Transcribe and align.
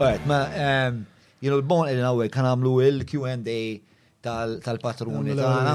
Alright, 0.00 0.22
ma, 0.24 0.46
jenu 1.44 1.56
um, 1.58 1.58
l-bon 1.60 1.88
in 1.92 1.98
għawek, 2.00 2.30
kan 2.32 2.46
għamlu 2.48 2.70
il-Q&A 2.86 4.30
tal-patruni 4.64 5.34
tagħna. 5.36 5.74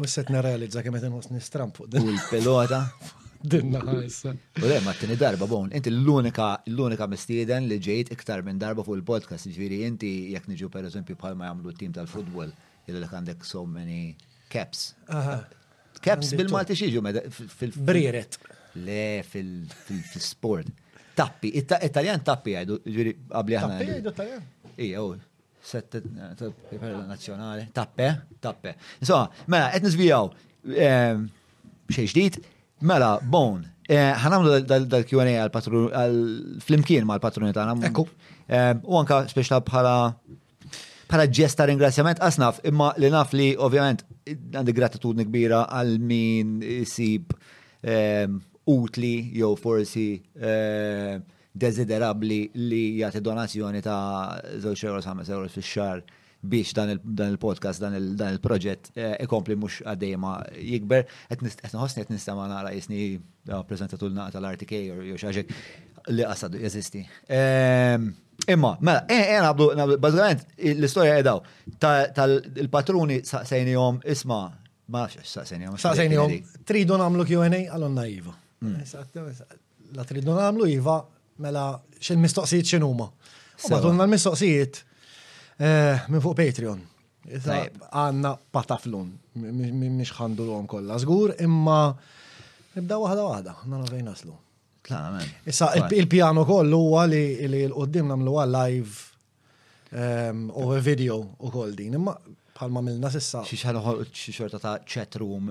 U 0.00 0.04
s-set 0.08 0.30
narrealizza 0.32 0.80
kemm 0.82 0.96
qed 0.96 1.10
inħoss 1.10 1.28
nistramp 1.36 1.76
fuq 1.76 1.90
din. 1.92 2.06
U 2.08 2.14
l-pelota. 2.14 2.78
Dinna 3.52 3.82
ħajsa. 3.84 4.32
U 4.62 4.70
le, 4.70 4.78
ma 4.86 4.94
t-tini 4.96 5.18
darba 5.20 5.44
bon, 5.50 5.68
inti 5.76 5.92
l-unika 5.92 6.46
l-unika 6.72 7.04
mistieden 7.12 7.68
li 7.68 7.76
ġejt 7.84 8.14
iktar 8.16 8.40
minn 8.46 8.62
darba 8.62 8.80
fuq 8.86 8.96
il-podcast, 9.02 9.50
ġviri 9.52 9.82
inti 9.90 10.12
jekk 10.32 10.48
niġu 10.54 10.70
per 10.72 10.88
eżempju 10.88 11.18
bħalma 11.20 11.50
jagħmlu 11.50 11.74
tim 11.82 11.92
tal-futbol, 11.98 12.54
illi 12.88 13.02
li 13.04 13.10
għandek 13.12 13.44
so 13.44 13.66
many 13.68 14.00
caps. 14.54 14.86
Caps 16.00 16.32
bil-Malti 16.40 16.78
xieġu 16.80 17.04
fil-briret. 17.58 18.40
Le, 18.88 19.04
fil-sport. 19.28 20.72
Tappi, 21.14 21.50
Italjan 21.58 22.20
tappi 22.26 22.56
għajdu, 22.58 22.76
ġiri 22.90 23.12
għabli 23.38 23.56
għana. 23.58 23.76
Tappi 23.78 23.90
għajdu 23.94 24.12
Italjan. 24.14 24.46
Ija, 24.82 25.02
u. 25.06 25.14
Sette, 25.64 26.00
nazjonali, 26.12 27.62
tappe, 27.72 28.08
tappe. 28.44 28.74
Insomma, 29.00 29.30
mela, 29.48 29.68
etni 29.76 29.88
zvijaw, 29.94 30.26
ehm, 30.74 31.22
xej 31.94 32.10
ġdijt, 32.10 32.38
mela, 32.84 33.14
bon, 33.24 33.62
eh, 33.88 34.10
ħanamlu 34.20 34.58
dal-Q&A 34.68 35.38
għal-flimkien 35.46 37.06
ma' 37.08 37.16
l-patruni 37.16 37.54
ta' 37.56 37.64
Ekku. 37.88 38.04
Ehm, 38.48 38.82
u 38.84 38.98
anka 39.00 39.22
speċta 39.30 39.62
bħala 39.64 39.94
bħala 41.08 41.28
ġesta 41.30 41.64
ringrazzjament 41.68 42.20
asnaf, 42.20 42.58
imma 42.68 42.92
li 42.98 43.08
naf 43.12 43.32
li 43.36 43.54
ovvjament 43.56 44.02
għandi 44.26 44.74
gratitudni 44.74 45.24
kbira 45.28 45.62
għal 45.70 45.96
min 46.02 46.58
jisib 46.64 47.30
ehm, 47.84 48.40
utli 48.66 49.32
jew 49.38 49.56
forsi 49.60 50.20
eh, 50.40 51.20
desiderabli 51.54 52.50
li 52.66 52.82
jagħti 53.02 53.20
donazzjoni 53.20 53.80
ta' 53.84 54.40
2 54.60 54.86
euros 54.88 55.04
5 55.06 55.28
euro 55.32 55.48
fix-xar 55.48 56.02
biex 56.44 56.74
dan 56.76 56.90
il-podcast, 56.92 57.80
dan 57.80 58.28
il-proġett 58.34 58.90
eh, 59.00 59.14
ikompli 59.24 59.54
mux 59.56 59.78
għaddejma 59.80 60.32
jikber. 60.60 61.06
Qed 61.30 61.44
nħossni 61.72 62.04
qed 62.04 62.12
nistama' 62.12 62.44
nara 62.50 62.72
jisni 62.74 63.14
eh, 63.14 63.54
preżentatulna 63.68 64.26
tal-RTK 64.34 64.80
jew 65.08 65.16
xaġek 65.20 65.54
li 66.12 66.26
qasad 66.28 66.58
jeżisti. 66.60 67.00
Ehm, 67.32 68.10
imma, 68.44 68.74
mela, 68.84 69.06
eh, 69.08 69.38
nabdu, 69.40 69.70
bazzgħament, 69.96 70.44
l-istoria 70.74 71.16
edaw, 71.22 71.40
tal-patruni 71.80 73.22
saqsejnijom, 73.24 74.02
isma, 74.16 74.42
ma 74.92 75.06
nafx 75.08 75.32
saqsejnijom. 75.38 75.80
Saqsejnijom, 75.80 76.38
tridu 76.68 77.00
namlu 77.00 77.24
Q&A 77.24 77.68
għallon 77.72 77.96
naivu. 78.02 78.36
Mm. 78.62 78.80
La 79.94 80.04
tridu 80.08 80.34
namlu 80.34 80.66
jiva, 80.70 81.00
mela 81.38 81.74
xil 82.00 82.18
mistoqsijiet 82.22 82.68
xinuma. 82.74 83.08
Madonna 83.70 84.04
l-mistoqsijiet 84.06 84.80
eh, 85.58 86.04
minn 86.10 86.22
fuq 86.24 86.36
Patreon. 86.38 86.82
Għanna 87.24 88.34
pataflun, 88.52 89.08
miex 89.40 90.12
ħandu 90.18 90.44
l-għom 90.44 90.66
kolla 90.68 90.98
zgur, 91.00 91.32
imma 91.40 91.78
nibda 92.74 92.98
wahda 93.00 93.24
wahda, 93.30 93.54
nana 93.64 93.86
fejn 93.88 94.10
naslu. 94.10 94.34
Issa, 95.48 95.70
il-pjano 95.96 96.42
kollu 96.44 96.82
huwa 96.82 97.06
li 97.08 97.22
l-qoddim 97.64 98.10
namlu 98.12 98.34
live 98.44 99.92
u 99.94 100.02
ehm, 100.02 100.50
video 100.84 101.16
u 101.46 101.52
koll 101.54 101.72
din, 101.78 101.94
imma 101.96 102.12
palma 102.54 102.78
milna 102.86 103.08
sissa. 103.12 103.40
Xiexħal 103.46 103.78
xiexħorta 104.08 104.58
ta' 104.62 104.72
chat 104.86 105.16
room 105.20 105.48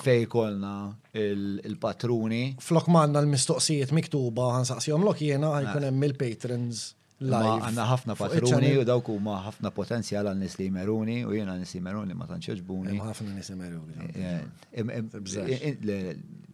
fej 0.00 0.22
kolna 0.32 0.72
il-patruni. 1.16 2.44
Flok 2.64 2.86
manna 2.92 3.18
l-mistoqsijiet 3.20 3.90
miktuba 3.96 4.44
għan 4.56 4.66
saqsijom 4.72 5.02
l 5.04 5.06
jena 5.28 5.48
għajkun 5.58 5.82
ah. 5.82 5.86
hemm 5.90 6.00
il-patrons. 6.10 6.78
Għanna 7.16 7.84
ħafna 7.88 8.12
patruni 8.18 8.70
u 8.76 8.82
dawk 8.84 9.06
huma 9.08 9.36
ħafna 9.46 9.68
potenzjal 9.72 10.28
għal 10.28 10.36
nisli 10.40 10.66
meruni 10.72 11.18
u 11.24 11.30
jena 11.32 11.54
nisli 11.60 11.80
meruni 11.84 12.12
ma 12.16 12.24
tantx 12.28 12.46
ġbuni. 12.60 12.94
ħafna 13.00 13.30
nisli 13.36 13.56
meruni. 13.60 13.94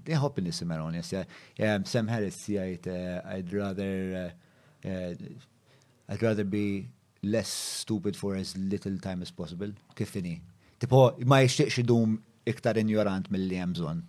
Diħob 0.03 0.35
nisli 0.43 0.67
meruni, 0.71 1.01
Sam 1.87 2.07
Harris 2.11 2.39
jgħajt, 2.51 2.85
eh, 2.91 3.33
I'd 3.37 3.51
rather 3.55 3.99
eh, 4.19 4.31
eh, 4.87 5.13
I'd 6.11 6.23
rather 6.27 6.45
be 6.47 6.65
less 7.25 7.49
stupid 7.81 8.17
for 8.17 8.37
as 8.37 8.57
little 8.57 8.99
time 8.99 9.23
as 9.23 9.31
possible. 9.31 9.71
Kif 9.95 10.13
Tipo, 10.83 11.13
ma 11.31 11.37
jixtieqx 11.43 11.77
idum 11.85 12.17
iktar 12.51 12.75
ignorant 12.81 13.29
mill-li 13.31 13.55
hemm 13.55 13.75
bżonn. 13.79 14.01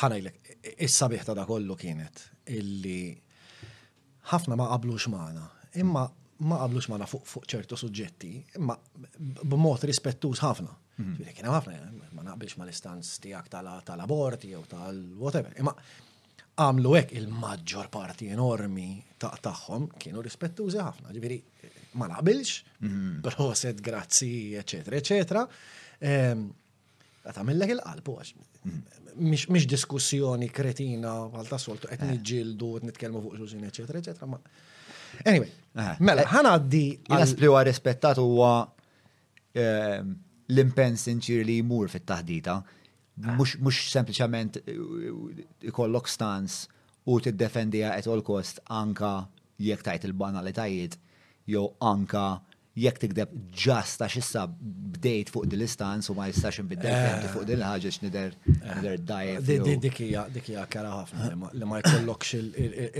Ħanajlek, 0.00 0.54
issa 0.86 1.04
biħta 1.12 1.34
da 1.36 1.44
kollu 1.44 1.76
kienet 1.76 2.22
illi 2.56 3.12
ħafna 4.30 4.56
ma 4.56 4.70
qablux 4.70 5.10
magħna, 5.12 5.42
imma 5.82 6.06
ma 6.48 6.62
qablux 6.62 6.88
magħna 6.94 7.10
fuq 7.10 7.44
ċertu 7.52 7.76
suġġetti, 7.82 8.30
imma 8.56 8.78
b'mod 9.42 9.84
rispettuż 9.92 10.40
ħafna. 10.46 10.72
Kien 10.96 11.52
ħafna 11.52 11.76
ma 12.16 12.24
naqbilx 12.30 12.56
mal-istanz 12.62 13.12
tiegħek 13.26 13.52
tal-aborti 13.92 14.54
jew 14.56 14.64
tal-whatever. 14.72 15.52
Imma 15.60 15.76
għamlu 16.56 16.96
hekk 17.02 17.18
il-maġġor 17.20 17.92
parti 17.92 18.32
enormi 18.32 18.94
ta 19.20 19.34
tagħhom 19.36 19.90
kienu 20.00 20.24
rispettużi 20.24 20.80
ħafna. 20.80 21.12
Ġifieri 21.12 21.74
ma 21.96 22.06
naqbilx, 22.06 22.62
mhm. 22.80 23.20
proset, 23.20 23.80
grazzi, 23.80 24.54
eccetera, 24.54 24.96
eccetera. 24.96 25.42
Ehm, 25.98 26.46
Għatamillek 27.26 27.72
il-qalb, 27.74 28.08
mhm. 28.68 28.82
Mix 29.24 29.64
diskussjoni 29.66 30.48
kretina 30.52 31.14
għalta 31.24 31.54
ta' 31.56 31.58
soltu, 31.62 31.88
għet 31.90 32.02
eh. 32.04 32.08
nġildu, 32.14 32.66
għet 32.76 32.84
nitkelmu 32.90 33.22
fuq 33.24 33.38
ġużin, 33.40 33.62
eccetera, 33.66 34.02
eccetera. 34.02 34.38
Anyway, 35.24 35.48
eh. 35.80 35.94
mela, 36.04 36.26
għaddi. 36.28 36.82
Eh. 37.06 37.14
Għasplu 37.16 37.54
għar 37.56 37.68
rispettat 37.70 38.20
huwa 38.22 38.50
ehm, 39.56 40.10
l 40.52 40.60
impens 40.62 41.06
inċir 41.10 41.42
li 41.48 41.56
jmur 41.64 41.88
fit-taħdita, 41.94 42.58
mux 43.34 43.56
sempliciment 43.88 44.60
ikollok 45.70 46.10
stans 46.12 46.66
u 47.08 47.16
t-defendija 47.24 47.94
at 47.96 48.06
all 48.12 48.20
cost 48.22 48.60
anka 48.68 49.14
jek 49.62 49.80
tajt 49.86 50.04
il-banalitajiet 50.10 50.98
jew 51.50 51.68
anka 51.84 52.24
jekk 52.84 52.98
tikdeb 53.00 53.30
ġast 53.56 54.02
għax 54.04 54.18
issa 54.20 54.42
bdejt 54.50 55.30
fuq 55.32 55.46
dil-istanz 55.48 56.10
u 56.12 56.16
ma 56.18 56.26
jistax 56.28 56.58
nbiddel 56.60 56.92
eh. 56.92 57.26
fuq 57.32 57.46
dil-ħagġa 57.48 57.92
x'nider 57.94 58.34
nider 58.44 58.90
eh. 58.90 59.04
dajet. 59.08 59.52
Dikija, 59.86 60.26
dikija 60.34 60.66
kara 60.72 60.90
ħafna 60.98 61.50
li 61.56 61.68
ma 61.70 61.78
jkollokx 61.80 62.34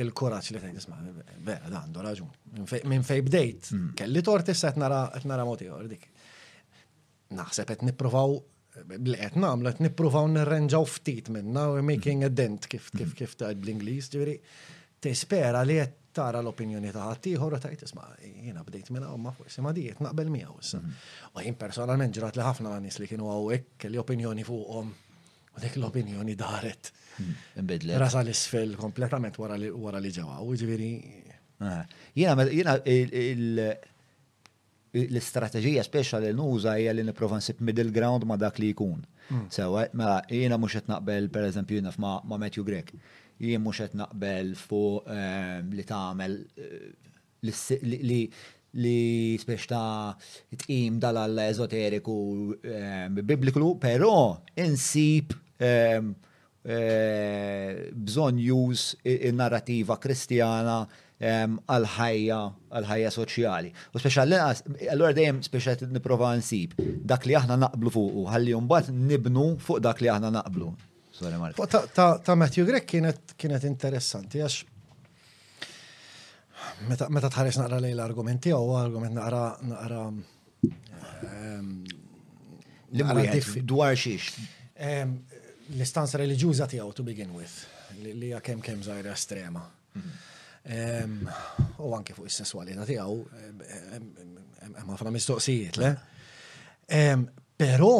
il 0.01 0.13
kuraċ 0.17 0.55
li 0.57 0.63
tgħid 0.63 0.81
isma' 0.81 1.01
vera 1.51 1.69
da 1.75 1.83
għandu 1.83 2.07
raġun. 2.07 2.35
Minn 2.89 3.05
fejn 3.05 3.29
bdejt 3.29 3.71
mm. 3.75 3.91
kelli 4.01 4.25
tort 4.25 4.55
issa 4.55 4.73
qed 4.73 4.81
nara 4.81 5.03
qed 5.13 5.29
nara 5.29 5.45
mod 5.49 5.67
dik. 5.93 6.09
Naħseb 7.37 7.69
qed 7.75 7.85
nippruvaw 7.91 8.39
li 8.79 9.21
qed 9.21 9.37
nagħmlu 9.45 9.75
qed 9.77 9.85
nippruvaw 9.91 10.31
nirrenġaw 10.39 10.89
ftit 10.95 11.29
minna 11.37 11.69
u 11.75 11.85
making 11.85 12.25
a 12.25 12.33
dent 12.33 12.65
kif 12.73 12.89
kif 12.97 13.13
kif 13.19 13.37
tgħid 13.37 13.61
bl-Ingliż 13.61 14.09
ġifieri 14.15 14.41
tispera 15.05 15.61
li 15.69 15.83
qed 15.83 16.01
tara 16.17 16.41
l-opinjoni 16.43 16.93
ta' 16.97 17.07
ħaddieħor 17.11 17.57
u 17.59 17.63
tajt 17.63 17.83
isma' 17.87 18.07
jiena 18.25 18.63
bdejt 18.67 18.93
minn 18.95 19.05
hawn 19.07 19.21
ma' 19.25 19.33
forsi 19.37 19.61
ma' 19.65 19.73
diet 19.77 19.99
naqbel 20.05 20.31
miegħu 20.33 20.55
issa. 20.63 20.79
Mhm. 20.79 21.01
U 21.37 21.43
jien 21.45 21.57
personalment 21.63 22.17
ġrat 22.19 22.39
li 22.41 22.47
ħafna 22.47 22.77
n'is 22.81 23.01
li 23.03 23.09
kienu 23.11 23.27
għawek, 23.33 23.67
kelli 23.85 24.01
opinjoni 24.05 24.47
fuqhom 24.49 24.95
u 25.57 25.63
dik 25.65 25.77
l-opinjoni 25.81 26.37
daret. 26.37 26.91
Mhm. 27.25 27.99
Rasa 28.05 28.23
l-isfel 28.25 28.75
kompletament 28.81 29.39
wara 29.41 29.57
li 29.61 30.13
ġewwa. 30.19 30.41
U 30.45 30.55
ġifieri. 30.57 30.91
Ah. 31.61 31.85
Jena, 32.15 32.45
jena, 32.53 32.79
l 34.97 35.17
istrategija 35.21 35.83
speċa 35.85 36.21
li 36.25 36.33
nuża 36.33 36.79
hija 36.81 36.93
li 36.97 37.03
nipprova 37.05 37.37
nsib 37.43 37.61
middle 37.61 37.93
ground 37.93 38.25
ma' 38.29 38.37
dak 38.41 38.57
li 38.63 38.71
jkun. 38.73 39.03
Mm. 39.29 39.49
Sewa, 39.53 39.83
mela 39.99 40.21
jiena 40.31 40.57
mhux 40.57 40.73
qed 40.79 40.87
naqbel 40.89 41.27
pereżempju 41.35 41.81
jiena 41.81 41.93
ma' 42.01 42.21
Matthew 42.41 42.65
Grek 42.65 42.95
jien 43.43 43.61
mhux 43.63 43.83
qed 43.85 43.97
naqbel 44.01 44.55
fuq 44.59 45.09
ehm, 45.13 45.73
li 45.77 45.85
tagħmel 45.89 46.39
eh, 46.65 46.93
li 48.09 48.23
li 48.77 49.37
spiex 49.41 49.69
ta' 49.71 50.17
tqim 50.53 50.99
dal-alla 51.01 51.47
ezoteriku 51.49 52.17
ehm, 52.61 53.21
bibliku, 53.25 53.71
pero 53.81 54.11
insib 54.65 55.33
ehm, 55.57 56.11
eh, 56.67 57.89
bżon 57.97 58.41
już 58.45 58.89
il-narrativa 59.09 59.97
kristjana 60.03 60.83
għal-ħajja 61.17 62.41
għal-ħajja 62.77 63.13
soċjali. 63.15 63.71
U 63.97 64.03
speċa 64.03 64.27
l-għallura 64.27 65.17
dejjem 65.17 65.39
speċa 65.47 65.79
niprofa 65.95 66.35
nsib 66.43 66.75
dak 67.09 67.25
li 67.25 67.39
aħna 67.41 67.57
naqblu 67.63 67.93
fuq 67.95 68.21
u 68.21 68.27
ħalli 68.29 68.59
mbagħad 68.67 68.93
nibnu 69.15 69.47
fuq 69.65 69.81
dak 69.89 70.05
li 70.05 70.13
aħna 70.13 70.35
naqblu. 70.37 70.69
Ta' 72.25 72.35
Matthew 72.37 72.67
Grek 72.69 72.85
kienet 72.85 73.65
interessanti 73.65 74.41
għax 74.45 74.59
meta 76.91 77.31
tħares 77.33 77.57
naqra 77.61 77.79
lejla 77.81 78.03
l-argumenti 78.03 78.53
u 78.53 78.75
argument 78.77 79.17
naqra 79.17 79.47
naqra 79.65 80.03
um, 81.31 81.71
dwar 83.65 83.97
xiex? 83.97 84.37
L-istanza 85.73 86.21
religjuża 86.21 86.69
tiegħu 86.69 86.93
to 87.01 87.07
begin 87.07 87.33
with 87.33 87.63
li 88.05 88.29
hija 88.29 88.43
kemm 88.45 88.61
kemm 88.61 88.85
żgħira 88.85 89.17
estrema. 89.17 89.65
U 91.81 91.95
anke 91.97 92.13
fuq 92.13 92.29
is-sesswalità 92.29 92.85
tiegħu 92.85 93.19
hemm 94.69 94.95
ħafna 94.95 95.17
mistoqsijiet, 95.17 95.81
le? 95.81 95.95
Però 97.57 97.95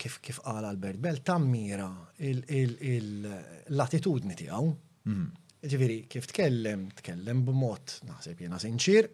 kif 0.00 0.16
kif 0.24 0.38
qal 0.44 0.64
Albert 0.64 0.96
Bell 1.04 1.18
tammira 1.24 1.90
l-attitudni 2.26 4.34
tiegħu. 4.42 4.70
Mhm. 5.10 5.26
Ġifieri 5.60 5.98
kif 6.08 6.24
tkellem, 6.30 6.80
tkellem 7.02 7.38
b'mod 7.44 7.86
naħseb 8.08 8.36
jiena 8.40 8.56
sinċir, 8.62 9.04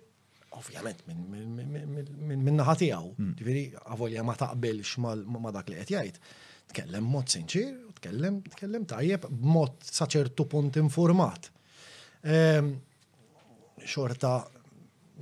ovvjament 0.54 1.00
minn 1.10 2.54
naħa 2.60 2.76
tiegħu. 2.84 3.10
Mhm. 3.18 3.32
Ġifieri 3.40 3.64
avolja 3.96 4.22
ma 4.24 4.34
taqbilx 4.42 4.90
ma 5.02 5.50
dak 5.58 5.66
li 5.74 5.78
qed 5.82 5.90
jgħid. 5.96 6.16
Tkellem 6.72 7.04
mod 7.14 7.26
sinċir, 7.34 7.72
tkellem 7.98 8.34
tkellem 8.54 8.82
tajjeb 8.92 9.22
b'mod 9.32 9.74
sa 9.86 10.04
ċertu 10.06 10.42
punt 10.50 10.74
informat. 10.80 11.42
Ehm, 12.26 12.66
xorta 13.86 14.32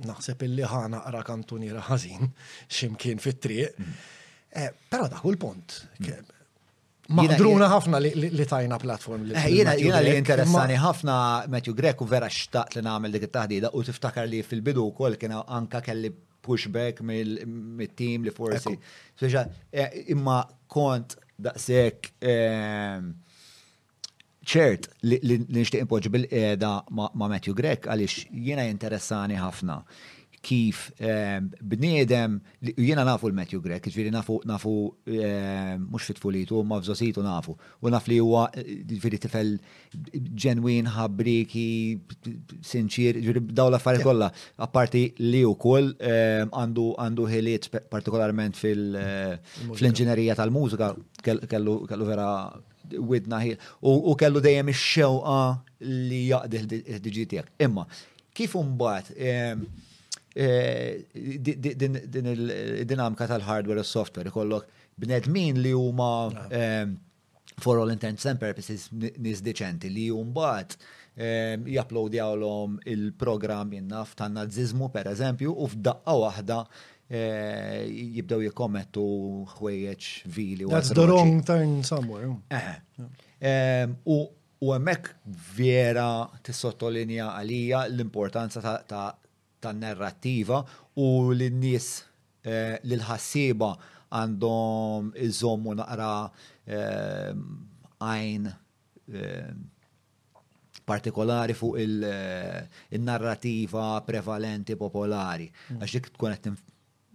naħseb 0.09 0.37
illi 0.47 0.65
ħana 0.73 0.97
naqra 1.01 1.21
kantuni 1.33 1.69
ħażin 1.89 2.23
ximkien 2.75 3.19
fit-triq. 3.23 3.71
Mhm. 3.79 3.93
Eh, 4.55 4.71
Pero 4.89 5.07
daħu 5.11 5.33
l-punt. 5.35 5.75
Mm. 5.99 7.17
maħdruna 7.19 7.65
ħafna 7.69 7.99
li 8.01 8.45
tajna 8.49 8.77
platform 8.81 9.27
li. 9.29 9.35
Eh, 9.35 9.49
jena 9.83 9.99
li 10.01 10.13
interessani 10.17 10.77
ħafna 10.81 11.17
Matthew 11.53 11.75
Grek 11.77 11.99
u 12.01 12.07
vera 12.09 12.29
xtaqt 12.31 12.77
li 12.79 12.85
namel 12.87 13.13
dik 13.13 13.27
it-taħdida 13.27 13.69
u 13.77 13.83
tiftakar 13.85 14.25
li 14.29 14.39
fil-bidu 14.47 14.87
kol 14.97 15.19
kien 15.21 15.35
anka 15.37 15.83
kelli 15.85 16.09
pushback 16.45 17.03
mill-team 17.05 18.25
li 18.25 18.31
forsi. 18.33 18.73
Eh, 19.27 20.01
imma 20.15 20.39
kont 20.71 21.19
daqsek 21.37 22.13
ċert 24.45 24.89
li 25.11 25.41
nishtiq 25.45 25.83
impoġi 25.85 26.13
bil-eda 26.15 26.73
ma' 26.95 27.11
Matthew 27.27 27.53
Grek 27.59 27.89
għalix 27.91 28.23
jena 28.31 28.65
interessani 28.71 29.37
ħafna 29.37 29.81
kif 30.45 30.79
ehm, 31.09 31.47
bniedem, 31.71 32.35
jiena 32.75 33.05
nafu 33.07 33.29
l-Matthew 33.31 33.63
Grek, 33.63 33.87
ġviri 33.89 34.11
nafu, 34.13 34.35
nafu, 34.47 34.73
mux 35.05 35.15
ehm, 35.17 36.05
fitfulitu, 36.05 36.59
ma 36.69 36.77
fżositu 36.83 37.23
nafu, 37.25 37.55
u 37.81 37.93
naf 37.93 38.05
li 38.11 38.19
huwa 38.21 38.43
eh, 38.61 38.67
ġviri 38.91 39.19
tifel 39.23 39.55
ġenwin, 40.45 40.91
ħabriki, 40.97 41.65
sinċir, 42.69 43.21
ġviri 43.25 43.43
daw 43.57 43.71
l-affarijiet 43.71 44.05
kollha, 44.05 44.29
apparti 44.67 45.03
li 45.23 45.41
wkoll 45.49 45.95
ehm, 45.97 46.53
għandu 46.61 46.87
għandu 47.05 47.27
ħiliet 47.33 47.69
partikolarment 47.93 48.59
fil-inġinerija 48.61 50.35
eh, 50.37 50.41
tal-mużika, 50.43 50.91
kellu 51.49 52.05
vera 52.05 52.29
widna 53.01 53.39
ħil. 53.41 53.55
u 53.81 54.13
kellu 54.19 54.43
dejjem 54.45 54.67
ix-xewqa 54.75 55.39
li 55.89 56.19
jaqdi 56.27 56.61
ħdiġi 56.85 57.25
tiegħek. 57.31 57.49
Imma, 57.65 57.87
kif 58.35 58.53
mbagħad 58.61 59.09
Eh, 60.37 61.01
din 61.39 61.95
il-dinamika 62.31 63.23
tal-hardware 63.25 63.79
u 63.79 63.83
software 63.87 64.27
ikollok 64.27 64.65
bnedmin 64.99 65.61
li 65.63 65.71
huma 65.71 66.27
ah. 66.27 66.51
eh, 66.51 66.89
for 67.63 67.79
all 67.79 67.89
intents 67.93 68.25
and 68.27 68.37
purposes 68.41 68.89
nis 68.97 69.39
deċenti 69.45 69.87
li 69.95 70.09
eh, 71.21 71.79
l-om 72.25 72.75
il-program 72.83 73.71
jinnaf 73.77 74.11
ta' 74.19 74.27
nazizmu 74.27 74.89
per 74.91 75.07
eżempju 75.15 75.55
u 75.55 75.69
f'daqqa 75.71 76.17
waħda 76.25 76.59
jibdew 77.95 78.43
jikkommettu 78.49 79.05
ħwejjeċ 79.55 80.13
vili. 80.35 80.65
That's 80.67 80.89
the 80.91 81.07
wrong 81.07 81.45
turn 81.47 81.79
somewhere. 81.81 82.35
U 84.03 84.23
u 84.65 84.73
emmek 84.81 85.13
vera 85.55 86.25
t-sottolinja 86.43 87.37
għalija 87.39 87.85
l-importanza 87.87 88.59
ta' 88.83 89.13
tan-narrattiva 89.65 90.57
u 91.01 91.05
l-nies 91.33 91.87
li 92.45 92.97
eh, 92.97 92.97
l-ħassiba 92.97 93.69
għandhom 94.15 95.09
iżommu 95.25 95.73
naqra 95.79 96.09
eh, 96.65 97.33
għajn 98.05 98.43
eh, 98.45 99.51
partikolari 100.85 101.53
fuq 101.57 101.75
il-narrativa 101.81 103.87
prevalenti 104.05 104.73
popolari. 104.77 105.47
Mm. 105.49 105.53
Għax 105.81 105.93
tkun 106.13 106.31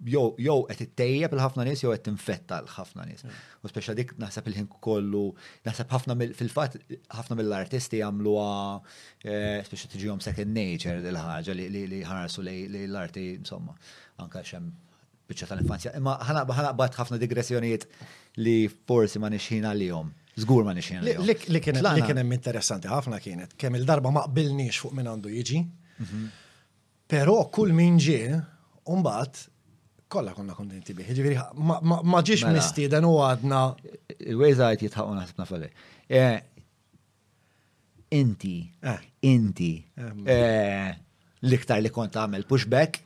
għet 0.01 0.67
qed 0.81 0.85
ittejjeb 0.87 1.33
il-ħafna 1.35 1.65
nies 1.67 1.83
jew 1.83 1.91
qed 1.93 2.05
tinfetta 2.09 2.61
l-ħafna 2.63 3.05
nies. 3.07 3.25
Hmm. 3.25 3.41
U 3.63 3.69
speċa 3.71 3.95
dik 3.99 4.15
naħseb 4.21 4.47
il-ħin 4.51 4.69
kollu, 4.83 5.23
nasab 5.67 5.91
ħafna 5.93 6.17
fil 6.37 6.49
fat 6.55 6.77
ħafna 7.13 7.37
mill-artisti 7.41 8.01
jagħmluha 8.01 8.47
eh, 9.25 9.65
speċa 9.67 9.91
tiġihom 9.93 10.21
second 10.25 10.53
nature 10.57 11.01
il 11.05 11.17
ħaġa 11.21 11.55
li 11.59 12.01
ħarsu 12.05 12.43
li 12.43 12.87
l-arti 12.87 13.27
insomma 13.43 13.77
anke 14.25 14.43
xem 14.45 14.71
biċċa 15.31 15.47
tal-infanzja. 15.53 15.93
ħana 16.01 16.45
bħat 16.73 16.97
ħafna 17.01 17.19
digressjonijiet 17.23 17.87
li 18.41 18.59
forsi 18.73 19.19
ma 19.21 19.29
nixħin 19.35 19.67
għalihom. 19.75 20.11
Zgur 20.41 20.65
ma 20.65 20.73
nixħin 20.75 21.03
għalihom. 21.03 21.29
Li 21.29 21.61
kien 21.61 22.23
hemm 22.25 22.33
interessanti 22.39 22.89
ħafna 22.89 23.21
kienet 23.21 23.55
kemm 23.61 23.77
il-darba 23.83 24.11
ma 24.17 24.25
qbilniex 24.31 24.81
fuq 24.85 24.97
minn 24.97 25.13
għandu 25.13 25.35
jiġi. 25.37 25.63
Mhm. 26.01 26.27
Però 27.11 27.43
kull 27.51 27.73
min 27.75 27.97
ġie, 28.01 28.39
Umbat, 28.91 29.39
kolla 30.11 30.33
konna 30.37 30.55
kontenti 30.59 30.95
biħi, 30.99 31.15
ġiviri, 31.15 31.37
ma 31.59 31.79
mela. 31.81 32.23
misti, 32.25 32.51
mistieden 32.57 33.07
u 33.07 33.13
għadna. 33.25 33.61
Il-wejza 34.21 34.71
għajt 34.71 34.85
jitħaqqu 34.89 35.15
naħsibna 35.21 35.47
fali. 35.51 35.69
Eh, 36.21 36.41
inti, 38.21 38.55
eh. 38.93 38.99
inti, 39.31 39.73
eh, 40.35 40.91
liktar 41.47 41.81
li 41.83 41.91
kont 41.95 42.19
għamil 42.21 42.45
pushback, 42.49 42.99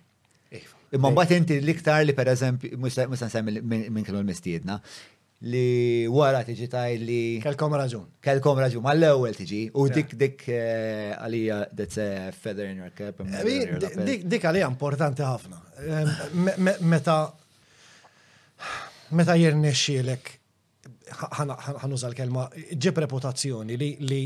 iva. 0.50 0.78
imma 0.96 1.10
mbagħad 1.12 1.38
inti 1.42 1.60
liktar 1.66 2.02
li 2.08 2.16
per 2.16 2.32
eżempju, 2.34 2.76
mhux 2.80 3.28
nsemmi 3.28 3.60
minn 3.68 4.04
kienu 4.04 4.22
l-mistiedna, 4.24 4.78
li 5.44 6.06
wara 6.10 6.42
tiġi 6.46 6.68
tajli 6.70 7.04
li. 7.06 7.22
Kelkom 7.42 7.74
raġun. 7.76 8.06
Kelkom 8.24 8.58
raġun, 8.62 8.82
ma 8.84 8.94
l-ewel 8.94 9.34
tiġi. 9.36 9.64
U 9.76 9.86
dik 9.92 10.14
dik 10.20 10.46
eh, 10.52 11.10
għalija 11.18 11.60
that's 11.74 11.98
a 12.02 12.30
feather 12.32 12.70
in 12.70 12.82
your 12.82 12.94
cap. 12.96 13.20
Eh, 13.26 14.22
dik 14.24 14.46
għalija 14.46 14.70
importanti 14.70 15.26
ħafna. 15.26 15.60
Meta 16.86 17.18
meta 19.14 19.34
jirnexxielek 19.36 20.30
ħanuża 21.10 22.10
l-kelma 22.10 22.46
ġib 22.80 22.96
reputazzjoni 23.04 23.76
li 23.78 23.90
li 24.08 24.22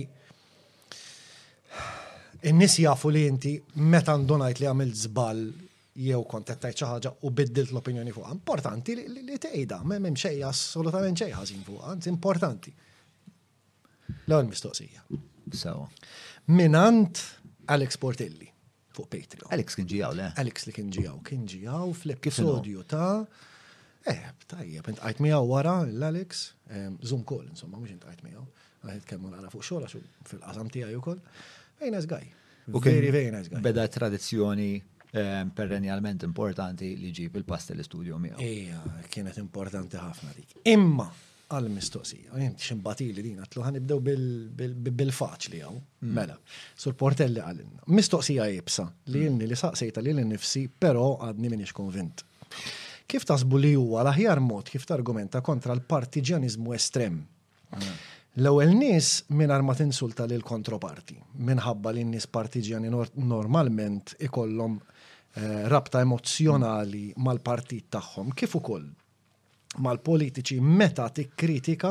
nies 2.46 2.54
nis 2.54 2.76
jafu 2.84 3.10
li 3.10 3.24
inti 3.26 3.56
meta 3.82 4.14
ndunajt 4.16 4.60
li 4.62 4.68
għamil 4.70 4.92
zbal 5.00 5.40
jew 5.98 6.18
kontettajt 6.30 6.78
xi 6.78 6.86
ħaġa 6.88 7.10
u 7.26 7.30
biddilt 7.34 7.72
l-opinjoni 7.74 8.12
fuqha. 8.14 8.30
Importanti 8.36 8.94
li 9.00 9.36
tgħidha, 9.42 9.80
m'hemm 9.82 10.16
xejn 10.18 10.44
assolutament 10.46 11.18
xejn 11.18 11.34
ħażin 11.38 11.64
fuqha, 11.66 11.88
anzi 11.94 12.12
importanti. 12.12 12.72
L-ewwel 14.28 14.46
mistoqsija. 14.52 15.02
Sewa. 15.58 15.86
Minant 16.54 17.18
Alex 17.74 17.98
Portilli 18.00 18.46
fuq 18.96 19.08
Patreon. 19.10 19.50
Alex 19.54 19.78
kien 19.78 19.88
ġijaw, 19.90 20.14
le? 20.16 20.28
Alex 20.42 20.68
li 20.68 20.74
kien 20.76 20.92
ġijaw, 20.94 21.18
kien 21.30 21.46
ġijaw 21.54 21.92
fl-episodju 21.98 22.86
ta' 22.94 23.12
Eh, 24.08 24.20
tajjeb, 24.48 24.86
intqajt 24.88 25.18
miegħu 25.20 25.40
wara 25.50 25.72
l-Alex, 25.84 26.44
Zoom 27.04 27.24
call, 27.28 27.48
insomma, 27.50 27.76
mhux 27.76 27.92
intqajt 27.96 28.22
miegħu. 28.24 28.44
għajt 28.88 29.04
kemm 29.10 29.26
għara 29.34 29.50
fuq 29.52 29.64
xogħol 29.66 29.84
għax 29.84 30.28
fil-qasam 30.30 30.68
tiegħi 30.72 30.94
jukol, 30.94 31.18
Ejna 31.82 32.00
żgaj. 32.06 32.28
U 32.72 32.80
kien 32.82 33.00
very 33.02 33.30
nice 33.34 33.50
guy. 33.50 33.60
Beda 33.62 33.84
tradizzjoni 33.90 34.78
perennialment 35.10 36.22
importanti 36.26 36.90
li 37.00 37.10
ġib 37.14 37.38
il-pasta 37.40 37.74
l-istudio 37.74 38.18
miegħu. 38.20 38.42
Ija, 38.44 38.80
kienet 39.10 39.38
importanti 39.40 39.96
ħafna 39.96 40.34
dik. 40.36 40.56
Imma, 40.68 41.06
għal-mistoqsija, 41.48 42.34
jint 42.42 42.60
ximbatili 42.60 43.22
dina, 43.24 43.46
tluħan 43.48 43.78
nibdew 43.78 44.00
bil-faċli 44.92 45.62
għaw, 45.64 45.78
hmm. 46.02 46.10
mela, 46.12 46.36
sur 46.76 46.92
portelli 46.94 47.40
għal-inna. 47.40 47.86
Mistoqsija 47.88 48.50
jibsa, 48.52 48.88
li 49.14 49.24
jenni 49.24 49.48
li 49.48 49.56
saqsejta 49.56 50.04
li 50.04 50.12
l-nifsi, 50.16 50.66
pero 50.68 51.14
għadni 51.24 51.52
minix 51.56 51.72
konvint. 51.72 52.26
Kif 53.08 53.24
tasbu 53.24 53.56
li 53.56 53.70
huwa 53.80 54.02
l 54.04 54.10
ħjar 54.12 54.40
mod 54.44 54.68
kif 54.68 54.84
targumenta 54.84 55.40
kontra 55.40 55.72
l-partiġanizmu 55.72 56.74
estrem? 56.76 57.22
Ah. 57.72 57.86
L-ewwel 58.38 58.74
nies 58.76 59.22
mingħajr 59.34 59.64
ma 59.66 59.74
tinsulta 59.74 60.26
l 60.28 60.44
kontroparti 60.46 61.16
minħabba 61.48 61.90
li 61.96 62.04
n-nies 62.04 62.28
partiġjani 62.30 62.92
normalment 63.32 64.12
ikollhom 64.22 64.76
Eh, 65.36 65.68
rabta 65.68 66.00
emozjonali 66.00 67.12
mal-partit 67.20 67.88
tagħhom, 67.92 68.32
kif 68.32 68.54
ukoll 68.56 68.86
mal-politiċi 69.84 70.56
meta 70.64 71.04
tikkritika 71.12 71.90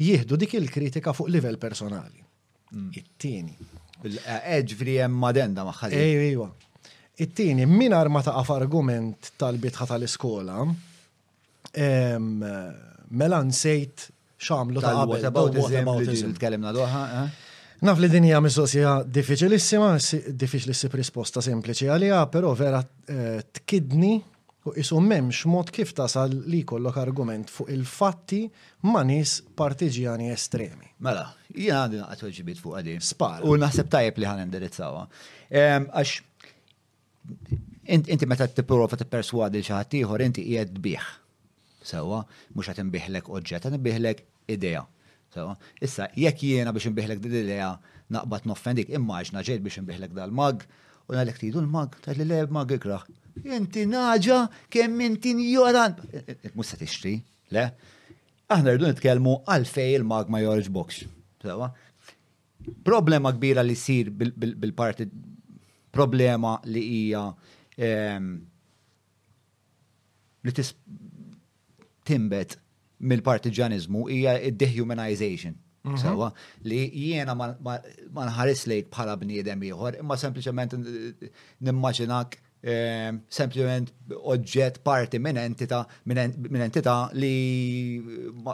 jieħdu 0.00 0.38
dik 0.40 0.54
il-kritika 0.56 1.12
fuq 1.12 1.28
livell 1.30 1.58
personali. 1.60 2.24
Mm. 2.72 2.88
It-tieni. 2.96 3.52
Eh, 4.24 4.62
ġifri 4.64 4.96
hemm 5.04 5.18
madenda 5.22 5.64
ma' 5.68 5.74
Ejwa. 5.90 6.48
It-tieni 7.20 7.68
minar 7.68 8.08
ma 8.08 8.22
taqaf 8.24 8.54
argument 8.56 9.32
tal-bitħa 9.36 9.90
tal-iskola 9.92 10.64
eh, 11.76 12.16
mela 12.16 13.42
nsejt 13.44 14.08
xamlu 14.40 14.80
tal-whataboutism 14.80 15.94
li 16.00 16.32
tkellimna 16.40 16.72
doha. 16.72 17.04
Naf 17.80 17.96
li 17.96 18.10
dinja 18.12 18.42
mistoqsija 18.44 18.90
diffiċilissima, 19.08 19.94
diffiċlissi 20.36 20.88
risposta 20.92 21.40
sempliċi 21.40 21.86
għalija, 21.88 22.18
però 22.32 22.50
vera 22.56 22.80
eh, 22.84 23.38
tkidni 23.56 24.18
u 24.68 24.74
isu 24.76 24.98
memx 25.00 25.46
mod 25.48 25.72
kif 25.72 25.94
tasal 25.96 26.34
li 26.52 26.60
kollok 26.68 26.98
argument 27.00 27.48
fuq 27.48 27.70
il-fatti 27.72 28.42
ma' 28.84 29.00
nis 29.08 29.38
partiġjani 29.56 30.28
estremi. 30.34 30.90
Mela, 31.06 31.24
jina 31.54 31.80
għadin 31.86 32.04
għatol 32.04 32.34
ġibit 32.40 32.60
fuq 32.60 32.76
għadi. 32.82 32.98
Spar. 33.00 33.48
U 33.48 33.56
naħseb 33.62 33.88
tajb 33.96 34.20
li 34.20 34.28
ħan 34.28 34.42
indirizzawa. 34.44 35.06
Ehm, 35.48 35.88
għax, 35.88 36.14
inti 37.96 38.28
meta 38.28 38.50
t-prova 38.60 39.00
t-perswadi 39.00 39.64
xaħat 39.64 39.98
inti 40.28 40.44
jgħed 40.52 40.76
biħ. 40.84 41.08
Sewa, 41.94 42.20
mux 42.52 42.68
għatin 42.74 42.92
biħlek 42.92 43.32
oġġet, 43.32 43.70
għatin 43.70 43.88
biħlek 43.88 44.26
ideja 44.52 44.84
Issa, 45.80 46.08
jekk 46.20 46.42
jiena 46.42 46.72
biex 46.74 46.90
nbiħlek 46.92 47.20
dil-leja 47.24 47.70
naqbat 48.14 48.46
noffendik, 48.50 48.90
immaġna 48.96 49.42
ġejt 49.46 49.62
biex 49.66 49.78
nbiħlek 49.84 50.14
dal-mag, 50.16 50.64
u 51.10 51.14
għalek 51.18 51.38
tidu 51.44 51.62
l-mag, 51.62 51.96
ta' 52.02 52.14
li 52.18 52.26
leb 52.26 52.50
mag 52.54 52.72
ikraħ. 52.74 53.04
Inti 53.56 53.84
naġa, 53.88 54.40
kemm 54.70 55.04
inti 55.06 55.34
njoran. 55.38 55.94
Musa 56.58 56.78
tixtri, 56.80 57.14
le? 57.54 57.66
Aħna 58.50 58.74
rridu 58.74 58.90
nitkellmu 58.90 59.36
għalfej 59.54 59.94
il-mag 60.00 60.30
ma 60.34 60.40
jorġ 60.42 60.70
box. 60.74 61.04
Problema 62.84 63.30
kbira 63.32 63.62
li 63.64 63.76
sir 63.78 64.10
bil-parti, 64.10 65.06
problema 65.94 66.56
li 66.70 66.82
hija 67.00 67.22
ehm, 67.78 68.34
li 70.42 70.52
timbet 72.10 72.58
mill-partiġanizmu 73.08 74.02
hija 74.12 74.32
id-dehumanization. 74.50 75.54
Mhm. 75.84 75.96
Sewa, 75.96 76.30
li 76.68 76.80
jiena 76.92 77.34
ma 77.34 77.50
nħares 78.26 78.66
lejk 78.68 78.90
bħala 78.92 79.14
bniedem 79.22 79.60
ieħor, 79.64 79.96
imma 80.02 80.16
sempliċement 80.20 80.74
nimmaġinak 81.58 82.36
ehm, 82.62 83.22
sempliċement 83.32 84.18
oġġett 84.20 84.82
parti 84.84 85.18
minn 85.24 85.38
entita 85.40 85.86
minn 86.04 86.60
entita 86.66 86.98
li 87.16 87.32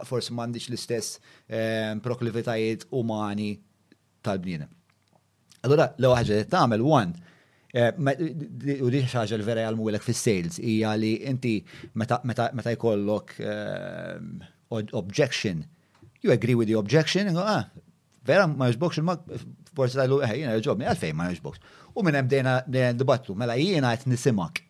forsi 0.06 0.30
m'għandix 0.36 0.70
l-istess 0.70 1.18
ehm, 1.50 1.98
proklivitajiet 2.06 2.86
umani 2.94 3.56
tal-bniedem. 4.22 4.70
Allora, 5.66 5.90
l-ewwel 5.98 6.30
li 6.30 6.44
tagħmel 6.52 6.86
one 6.86 7.24
Eh, 7.76 7.92
u 8.80 8.88
di 8.88 9.02
ħaġa 9.04 9.36
li 9.36 9.44
vera 9.44 9.66
jgħalmu 9.66 9.90
fis-sales 10.00 10.56
hija 10.64 10.94
li 10.96 11.10
inti 11.28 11.50
meta 12.00 12.16
jkollok 12.72 13.34
ehm, 13.40 14.28
objection, 14.96 15.62
you 16.22 16.32
agree 16.32 16.54
with 16.54 16.68
the 16.70 16.74
objection, 16.78 17.28
ah, 17.36 17.66
vera 18.24 18.46
ma 18.46 18.70
jġbokx 18.72 19.02
ma 19.04 19.18
forsi 19.76 19.98
tajlu 20.00 20.22
eħe 20.24 20.32
eh, 20.32 20.40
jina 20.46 20.54
jġobni, 20.56 20.86
għalfejn 20.88 21.18
ma 21.20 21.28
jġbokx. 21.34 21.60
U 22.00 22.04
minn 22.06 22.16
hemm 22.16 22.30
dejna 22.32 22.54
dibattu, 22.96 23.36
mela 23.36 23.58
jiena 23.60 23.92
qed 23.96 24.08
nisimak. 24.08 24.62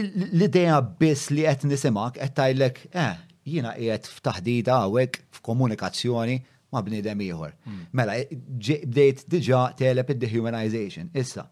L-idea 0.00 0.80
biss 0.82 1.30
li 1.30 1.46
qed 1.46 1.68
nisimak 1.70 2.18
qed 2.18 2.34
tajlek, 2.40 2.82
eh, 2.90 3.14
jiena 3.46 3.76
qiegħed 3.78 4.10
f'taħdida 4.16 4.80
hawnhekk 4.82 5.22
f'komunikazzjoni 5.38 6.40
ma' 6.74 6.82
bnidem 6.88 7.20
ieħor. 7.24 7.52
Hmm. 7.68 7.82
Mela, 7.96 8.16
bdejt 8.32 9.26
diġa 9.32 9.62
telep 9.78 10.12
id-dehumanization. 10.14 11.10
Issa, 11.20 11.46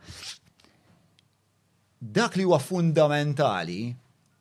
dak 2.03 2.37
li 2.41 2.47
huwa 2.49 2.59
fundamentali 2.63 3.81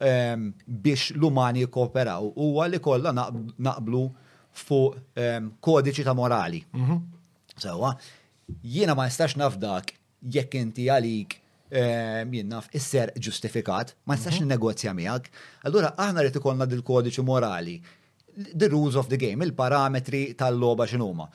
ehm, 0.02 0.48
biex 0.66 1.12
l-umani 1.18 1.68
kooperaw 1.74 2.32
huwa 2.34 2.68
li 2.72 2.80
kollha 2.84 3.14
naqblu 3.14 4.06
fuq 4.66 4.98
ehm, 5.22 5.52
kodiċi 5.64 6.08
ta' 6.10 6.18
morali. 6.18 6.64
Mhm. 6.78 7.00
Sewa, 7.62 7.92
jiena 8.64 8.96
ma 8.98 9.06
nistax 9.06 9.36
nafdak 9.38 9.94
jekk 10.34 10.56
inti 10.64 10.88
għalik 10.90 11.36
ehm, 11.70 12.34
jien 12.34 12.58
isser 12.78 13.14
ġustifikat, 13.22 13.94
ma 14.10 14.18
nistax 14.18 14.40
mhm. 14.42 14.50
negozja 14.56 14.96
miegħek. 14.98 15.30
Allura 15.70 15.94
aħna 15.94 16.26
rrid 16.26 16.42
ikollna 16.42 16.70
dil-kodiċi 16.74 17.28
morali 17.30 17.78
the 18.38 18.70
rules 18.70 18.96
of 18.96 19.10
the 19.10 19.18
game, 19.18 19.42
il-parametri 19.42 20.36
tal-loba 20.38 20.86
x'inhuma. 20.88 21.28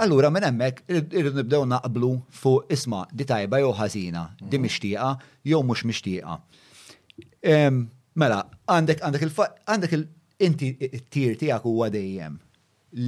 Allura 0.00 0.30
minn 0.34 0.42
hemmhekk 0.48 0.80
irridu 0.90 1.32
nibdew 1.40 1.64
naqblu 1.70 2.10
fuq 2.34 2.66
isma' 2.76 3.06
di 3.12 3.24
tajba 3.28 3.60
jew 3.62 3.72
ħazina, 3.78 4.22
di 4.40 4.58
mhm. 4.58 4.64
mixtieqa 4.64 5.10
jew 5.50 5.62
mhux 5.62 5.84
mixtieqa. 5.90 6.38
Mela, 8.20 8.40
għandek 8.66 9.02
għandek 9.02 9.96
il 9.98 10.06
inti 10.48 10.72
t-tir 10.82 11.38
tiegħek 11.38 11.66
huwa 11.68 11.88
dejjem 11.94 12.38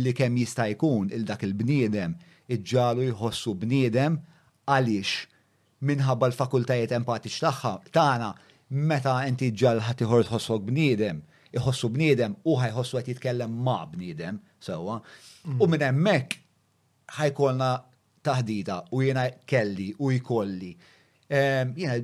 li 0.03 0.13
kemm 0.19 0.37
jista' 0.43 0.69
jkun 0.75 1.11
il 1.15 1.25
dak 1.27 1.43
il-bniedem 1.47 2.15
iġġalu 2.57 3.09
jħossu 3.11 3.57
bniedem 3.65 4.21
għaliex 4.67 5.15
minħabba 5.87 6.31
l-fakultajiet 6.31 6.95
empatiċ 7.01 7.39
tagħha 7.47 7.73
tagħna 7.97 8.31
meta 8.93 9.17
inti 9.27 9.51
ġġal 9.53 9.83
ħadd 9.89 10.07
iħor 10.07 10.27
tħossok 10.31 10.69
bniedem 10.71 11.21
jħossu 11.59 11.89
bniedem 11.91 12.35
u 12.45 12.57
ħajħossu 12.61 12.99
għet 13.01 13.13
jitkellem 13.15 13.59
ma 13.67 13.77
bniedem, 13.93 14.39
sewa. 14.63 14.99
U 14.99 15.53
mm. 15.55 15.71
minn 15.73 15.87
hemmhekk 15.89 16.41
ħajkolna 17.21 17.71
taħdita 18.27 18.79
u 18.93 19.03
jiena 19.07 19.29
kelli 19.49 19.91
u 20.03 20.11
jkolli. 20.17 20.73
Jiena 21.29 21.97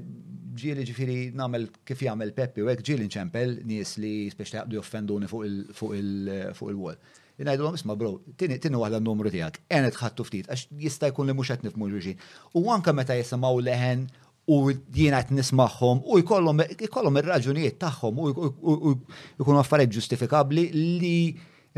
ġili 0.63 0.87
ġifiri 0.89 1.19
namel 1.39 1.69
kif 1.87 2.01
jagħmel 2.07 2.33
Peppi 2.37 2.63
u 2.65 2.71
hekk 2.73 2.85
ġieli 2.89 3.07
nċempel 3.07 3.57
nis 3.71 3.95
li 4.03 4.15
speċi 4.33 4.59
jaqdu 4.59 4.79
joffenduni 4.81 5.31
fuq 5.31 5.93
il-wall. 5.99 6.97
jgħidu 7.43 7.65
għom, 7.69 7.77
isma 7.79 7.95
bro, 7.99 8.11
tini 8.39 8.59
għahda 8.59 8.99
n-numru 9.01 9.31
tijak, 9.33 9.61
enet 9.73 9.97
ħattu 9.99 10.23
ftit, 10.27 10.51
għax 10.53 10.67
jista 10.85 11.09
jkun 11.11 11.27
li 11.31 11.35
muxet 11.39 11.63
għetni 11.65 12.19
U 12.61 12.67
għanka 12.73 12.93
meta 12.93 13.15
jisimaw 13.17 13.59
leħen 13.63 14.07
u 14.51 14.71
jiena 14.95 15.23
qed 15.23 15.35
nismagħhom 15.37 16.01
u 16.11 16.19
jkollhom 16.23 16.63
ikollhom 16.87 17.19
ir-raġunijiet 17.21 17.77
tagħhom 17.83 18.19
u 18.25 18.31
jkunu 18.33 19.61
affarijiet 19.61 19.95
ġustifikabbli 19.95 20.65
li 20.75 21.17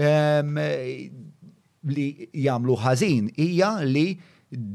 ehm, 0.00 0.60
li 1.94 2.06
jagħmlu 2.46 2.78
ħażin 2.84 3.28
hija 3.36 3.70
li 3.84 4.06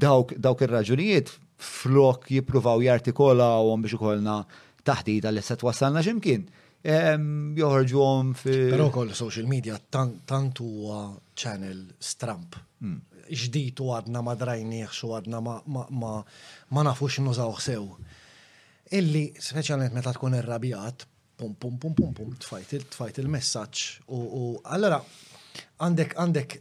dawk 0.05 0.35
dawk 0.37 0.65
ir-raġunijiet 0.67 1.33
flok 1.59 2.29
jippruvaw 2.35 2.85
jartikolawhom 2.85 3.83
biex 3.85 3.97
ikollna 3.97 4.37
taħdita 4.85 5.31
li 5.33 5.41
se 5.43 5.57
twassalna 5.59 6.05
x'imkien. 6.05 6.45
għom 6.81 7.57
ehm, 7.57 8.33
fi. 8.35 8.53
Pero 8.69 8.91
kol 8.93 9.11
social 9.13 9.47
media 9.47 9.75
tant 9.89 10.59
huwa 10.61 11.09
channel 11.33 11.87
stramp 11.99 12.55
mm 12.79 13.08
ġdijt 13.37 13.79
u 13.83 13.91
għadna 13.93 14.23
ma 14.25 14.33
drajnieħx 14.37 15.03
u 15.05 15.13
għadna 15.19 15.41
ma 15.43 16.83
nafux 16.83 17.19
nużawx 17.21 17.61
sew. 17.71 17.85
Illi, 18.97 19.27
speċjalment 19.37 19.93
meta 19.93 20.13
tkun 20.15 20.33
irrabjat, 20.39 21.05
pum 21.39 21.53
pum 21.59 21.77
pum 21.81 21.93
pum 21.97 22.13
pum, 22.15 22.35
tfajt 22.41 23.19
il-messagġ. 23.21 23.85
U 24.15 24.49
allora, 24.65 24.97
għandek 25.79 26.15
għandek 26.23 26.57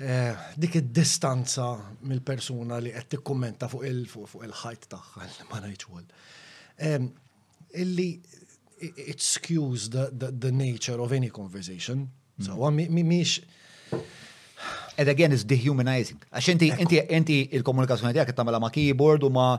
eh, 0.00 0.52
dik 0.56 0.80
id-distanza 0.80 1.68
mill-persuna 2.08 2.80
li 2.80 2.94
qed 2.96 3.14
tikkummenta 3.18 3.68
fuq 3.70 3.84
il-ħajt 3.90 4.88
tagħha 4.94 5.28
ma 5.50 5.64
ngħidx 5.64 7.16
Illi 7.70 8.08
it 8.82 9.20
skews 9.22 9.90
the, 9.92 10.08
the, 10.10 10.30
the 10.32 10.50
nature 10.50 10.98
of 10.98 11.12
any 11.12 11.28
conversation. 11.28 12.08
So, 12.40 12.54
mm. 12.56 12.88
miex 13.06 13.38
and 15.00 15.08
again 15.14 15.32
is 15.36 15.44
dehumanizing. 15.52 16.18
Għax 16.36 16.48
inti 16.54 16.68
inti 16.84 16.98
inti 17.18 17.38
il-komunikazzjoni 17.58 18.12
tiegħek 18.16 18.36
tagħmela 18.36 18.60
ma' 18.62 18.70
keyboard 18.74 19.24
u 19.26 19.30
ma' 19.34 19.56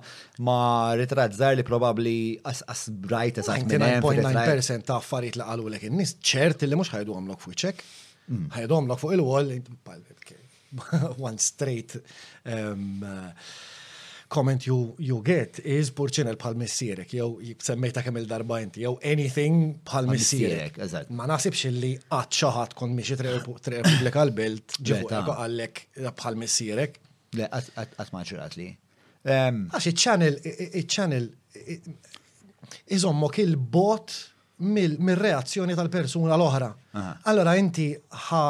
ma' 0.47 0.93
ritratt 0.99 1.35
żgħar 1.37 1.57
li 1.59 1.65
probabbli 1.67 2.13
as 2.51 2.61
as 2.73 2.85
bright 3.09 3.41
as 3.41 3.49
I 3.55 3.63
minn 3.65 3.81
99% 4.03 4.85
ta' 4.91 4.99
affarijiet 5.01 5.39
li 5.41 5.47
qalulek 5.49 5.87
in-nies 5.89 6.15
ċert 6.31 6.67
li 6.67 6.77
mhux 6.77 6.93
ħajdu 6.93 7.17
għamlok 7.17 7.43
fuq 7.47 7.59
ċek. 7.65 7.83
Mm. 8.31 8.47
Ħajdu 8.59 8.77
għamlok 8.79 9.01
fuq 9.03 9.17
il-wall 9.17 9.53
one 11.27 11.37
straight 11.43 11.97
um, 12.47 13.03
uh, 13.03 13.51
comment 14.31 14.61
you, 14.65 14.95
you 14.97 15.19
get 15.25 15.59
is 15.67 15.89
burċinel 15.91 16.37
bħal 16.39 16.55
missierek, 16.61 17.11
jew 17.17 17.55
semmejta 17.59 18.01
kemm 18.05 18.21
il-darba 18.21 18.61
inti, 18.63 18.85
jew 18.85 18.95
anything 19.03 19.75
bħal 19.85 20.07
Ma 21.17 21.27
nasibx 21.27 21.67
li 21.75 21.89
għad 21.99 22.35
xaħat 22.39 22.75
kon 22.79 22.93
miexi 22.95 23.17
tre 23.19 23.31
Republika 23.35 24.21
l-belt 24.23 24.77
ġewu 24.79 25.09
għallek 25.35 25.81
bħal 26.17 26.37
missierek. 26.39 26.97
Le, 27.35 27.47
għat 27.51 28.13
maġrat 28.15 28.55
li. 28.59 28.67
Għax 29.27 29.89
il-ċanel, 29.91 30.37
il-ċanel, 30.77 31.27
iżommok 32.95 33.41
il-bot 33.43 34.15
mill-reazzjoni 34.63 35.75
tal-persuna 35.77 36.37
l-oħra. 36.39 36.71
Allora 37.31 37.57
inti 37.59 37.89
ħa 38.29 38.43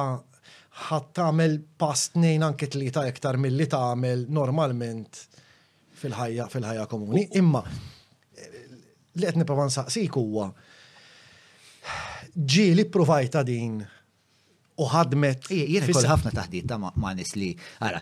ħat 0.90 1.10
tamel 1.20 1.60
pass 1.78 2.14
nejn 2.22 2.46
anke 2.50 2.70
tlita 2.74 3.04
iktar 3.10 3.38
mill-li 3.40 3.68
tamel 3.72 4.24
normalment 4.34 5.20
fil-ħajja 6.02 6.48
fil-ħajja 6.52 6.88
komuni. 6.92 7.28
Imma 7.40 7.62
li 9.20 9.28
qed 9.28 9.46
provan 9.48 9.70
nsaqsik 9.72 10.18
huwa 10.20 10.50
ġi 12.38 12.66
li 12.78 12.86
provajta 12.94 13.44
din 13.48 13.82
u 14.82 14.86
ħadmet. 14.94 15.50
Jien 15.52 15.88
ħafna 15.88 16.34
taħdid 16.40 16.70
ta' 16.72 16.80
manis 17.06 17.36
li 17.40 17.52
ara. 17.88 18.02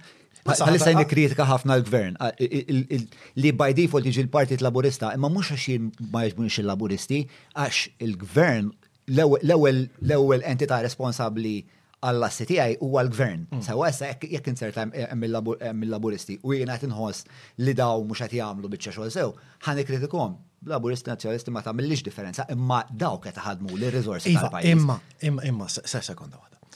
Għalissa 0.49 0.93
jini 0.93 1.05
kritika 1.05 1.45
ħafna 1.45 1.75
l-gvern 1.81 2.15
li 2.19 3.51
by 3.59 3.73
default 3.77 4.07
iġi 4.09 4.23
l-partit 4.23 4.63
laburista, 4.63 5.11
imma 5.13 5.29
mux 5.33 5.51
għax 5.53 5.65
jien 5.69 5.89
ma 6.13 6.23
jġbunix 6.29 6.61
il-laburisti, 6.63 7.19
għax 7.59 7.83
il-gvern 8.07 8.71
l-ewel 9.11 10.47
entita 10.53 10.79
responsabli 10.81 11.57
għalla 12.05 12.27
CTI 12.31 12.59
mm. 12.77 12.83
u 12.85 12.89
għal-gvern. 12.99 13.45
Sawa 13.65 13.89
essa 13.91 14.09
jek 14.11 14.47
insert 14.51 14.77
mill-laburisti 15.19 16.39
u 16.47 16.53
jena 16.55 16.77
tinħos 16.79 17.23
li 17.63 17.73
daw 17.77 18.03
mux 18.07 18.23
għat 18.23 18.35
jgħamlu 18.37 18.71
bieċa 18.71 18.93
xol 18.95 19.09
sew, 19.13 19.33
ħan 19.67 19.83
kritikom. 19.87 20.37
Laburisti 20.67 21.07
nazjonalisti 21.07 21.53
ma 21.55 21.61
tamillix 21.63 22.01
differenza, 22.03 22.43
imma 22.51 22.81
daw 22.91 23.15
ket 23.23 23.37
ħadmu 23.39 23.77
li 23.79 23.87
rizorsi 23.95 24.33
iva, 24.33 24.41
tal-pajis. 24.49 24.73
Imma, 24.75 24.97
imma, 25.29 25.45
imma, 25.47 25.67
sa' 25.71 26.01
sekonda 26.03 26.35
għada. 26.41 26.73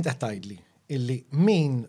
Int 0.00 0.08
għattajdli, 0.08 0.56
illi 0.96 1.18
min 1.44 1.82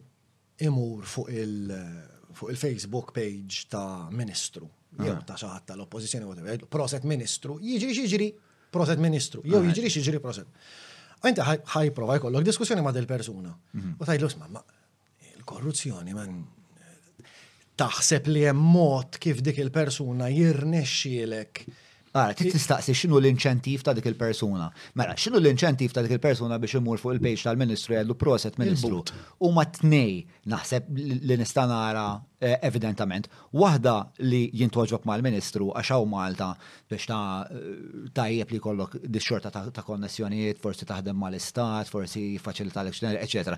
imur 0.68 1.08
fuq 1.08 1.32
il-Facebook 1.32 3.14
page 3.16 3.70
ta' 3.72 4.10
ministru, 4.12 4.68
jew 5.00 5.16
ta' 5.28 5.40
xaħat 5.40 5.72
tal-oppozizjoni, 5.72 6.60
proset 6.68 7.08
ministru, 7.08 7.56
jiġri 7.64 7.96
xiġri, 8.02 8.30
proset 8.76 9.00
ministru, 9.00 9.48
jew 9.48 9.64
jiġri 9.72 9.96
xiġri 9.96 10.20
proset. 10.28 10.52
U 11.22 11.30
inti 11.30 11.44
ħajprova 11.46 12.16
jkollok 12.18 12.48
diskussjoni 12.48 12.84
ma' 12.86 12.94
del-persuna. 12.96 13.52
U 14.02 14.08
tajlu 14.08 14.30
ma' 14.42 14.64
il-korruzzjoni, 15.36 16.16
man 16.18 16.40
taħseb 17.82 18.28
li 18.30 18.42
hemm 18.48 18.66
mod 18.74 19.20
kif 19.22 19.44
dik 19.46 19.62
il-persuna 19.64 20.30
jirnexxielek. 20.34 21.64
Għara, 22.12 22.34
ti 22.36 22.50
tistaqsi 22.52 22.92
xinu 22.98 23.22
l-inċentiv 23.22 23.86
ta' 23.88 23.94
dik 23.96 24.10
il-persuna. 24.12 24.66
Mela, 25.00 25.14
xinu 25.16 25.40
l-inċentiv 25.40 25.94
ta' 25.96 26.04
dik 26.04 26.18
il-persuna 26.18 26.58
biex 26.62 26.80
imur 26.82 27.00
fuq 27.00 27.16
il-pejġ 27.20 27.46
tal-Ministru 27.48 27.96
jgħallu 27.96 28.18
proset 28.20 28.58
Ministru. 28.62 29.00
U 29.46 29.54
ma 29.56 29.64
tnej 29.78 30.26
naħseb 30.52 30.90
li 31.26 31.38
nista' 31.40 31.70
nara 31.70 32.10
Eh, 32.42 32.56
evidentament. 32.66 33.28
Waħda 33.54 33.92
li 34.26 34.40
ma' 34.66 34.98
mal-Ministru 35.06 35.68
għaxaw 35.78 36.06
Malta 36.10 36.48
biex 36.90 37.06
ta' 37.06 37.46
eh, 37.54 38.08
tajjeb 38.18 38.50
li 38.56 38.60
kollok 38.64 38.96
disċorta 39.04 39.52
ta' 39.54 39.84
konnessjonijiet, 39.86 40.58
forsi 40.58 40.84
taħdem 40.90 41.20
mal-Istat, 41.22 41.86
forsi 41.94 42.24
faċilita 42.42 42.82
l-ekċener, 42.82 43.20
eccetera. 43.22 43.56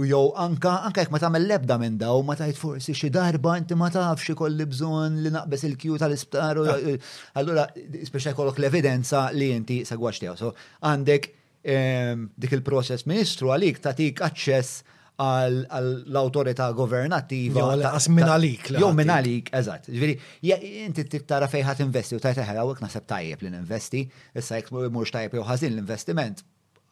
u 0.00 0.04
jow 0.08 0.32
anka, 0.34 0.78
anka 0.86 1.02
jek 1.04 1.10
ma 1.12 1.18
tagħmel 1.20 1.44
lebda 1.44 1.76
minn 1.78 1.98
daw, 2.00 2.22
ma 2.24 2.36
tajt 2.40 2.56
forsi 2.56 2.94
xi 2.96 3.10
darba 3.10 3.58
inti 3.60 3.74
ma 3.76 3.90
tafx 3.92 4.32
ikolli 4.32 4.64
bżonn 4.66 5.20
li 5.22 5.30
naqbes 5.36 5.64
il-kju 5.68 5.98
tal-isptar. 6.00 6.56
Ah. 6.56 6.80
Allura, 7.36 7.66
speċa 7.74 8.32
jkollok 8.32 8.62
l-evidenza 8.64 9.28
li 9.36 9.50
inti 9.52 9.82
segwax 9.84 10.22
So, 10.40 10.54
għandek 10.80 11.28
ehm, 11.68 12.30
dik 12.36 12.52
il-proċess 12.56 13.04
ministru 13.06 13.52
għalik 13.52 13.82
tatik 13.84 14.24
aċċess 14.24 14.88
għall-autorità 15.20 16.68
governattiva. 16.76 17.60
Jow 17.60 17.96
minn 18.16 18.30
għalik. 18.32 18.70
Jow 18.80 18.92
minn 18.96 19.12
għalik, 19.12 19.50
eżatt. 19.60 19.90
Ġviri, 19.92 20.14
inti 20.86 21.06
tara 21.28 21.48
fejħat 21.50 21.82
investi 21.84 22.16
u 22.16 22.22
tajta 22.22 22.46
ħera 22.48 22.64
għek 22.64 22.82
nasab 22.86 23.08
tajjeb 23.10 23.44
li 23.44 23.52
ninvesti, 23.52 24.04
issa 24.38 24.60
jek 24.60 24.72
mux 24.76 25.12
tajjeb 25.12 25.36
jew 25.36 25.44
ħazin 25.46 25.74
l-investiment, 25.74 26.40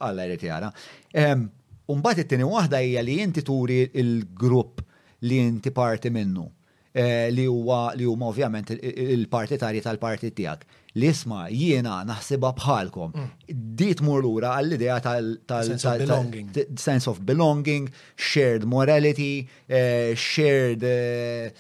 għalla 0.05 0.29
jrid 0.29 0.49
jara. 0.51 0.75
Ehm, 1.15 1.49
Umbat 1.89 2.19
it-tini 2.21 2.45
waħda 2.45 2.83
hija 2.85 3.01
li 3.01 3.15
inti 3.25 3.41
turi 3.41 3.79
il-grupp 3.97 4.83
li 5.25 5.39
inti 5.41 5.71
parti 5.73 6.11
minnu 6.13 6.45
Eh, 6.97 7.29
li 7.31 7.45
huwa 7.45 7.93
li 7.95 8.07
huma 8.09 8.31
ovvjament 8.33 8.71
il-partitarji 8.73 9.83
tal-partit 9.85 10.33
tiegħek. 10.39 10.65
l 10.99 11.03
isma' 11.09 11.43
jiena 11.53 11.97
naħsibha 12.07 12.49
bħalkom. 12.59 13.11
Mm. 13.13 13.29
Dit 13.79 13.99
mur 14.03 14.19
lura 14.25 14.51
għall-idea 14.57 14.95
tal-sense 15.05 17.07
of 17.13 17.21
belonging, 17.29 17.85
shared 18.17 18.65
morality, 18.67 19.47
eh, 19.69 20.15
shared 20.17 20.83
eh, 20.89 21.51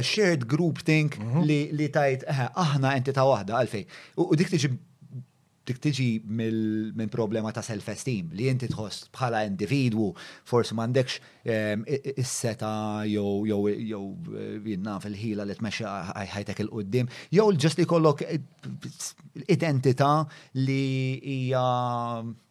shared 0.00 0.48
group 0.48 0.78
think 0.88 1.18
mhm. 1.20 1.42
li 1.78 1.88
tajt 1.92 2.24
aħna 2.32 2.96
entita' 2.96 3.22
waħda 3.28 3.52
għalfej. 3.60 3.84
U 4.16 4.30
dik 4.34 4.48
tiġi 4.56 4.72
dik 5.70 5.78
tiġi 5.84 6.08
minn 6.26 7.10
problema 7.12 7.52
ta' 7.54 7.62
self-esteem 7.64 8.32
li 8.36 8.48
inti 8.50 8.66
tħoss 8.72 9.04
bħala 9.14 9.44
individwu 9.48 10.08
forsi 10.50 10.74
m'għandekx 10.76 11.16
ehm, 11.46 11.84
is-seta 12.16 12.72
jew 13.10 13.46
jew 13.48 13.60
eh, 13.70 14.60
jinna 14.72 14.96
fil-ħila 15.04 15.46
li 15.46 15.56
tmexxi 15.60 15.86
ħajtek 16.34 16.62
il-qudiem 16.66 17.10
jew 17.36 17.48
ġest 17.62 17.80
li 17.80 17.86
kollok 17.88 18.24
identità 19.54 20.10
li 20.58 20.82
hija 21.38 21.64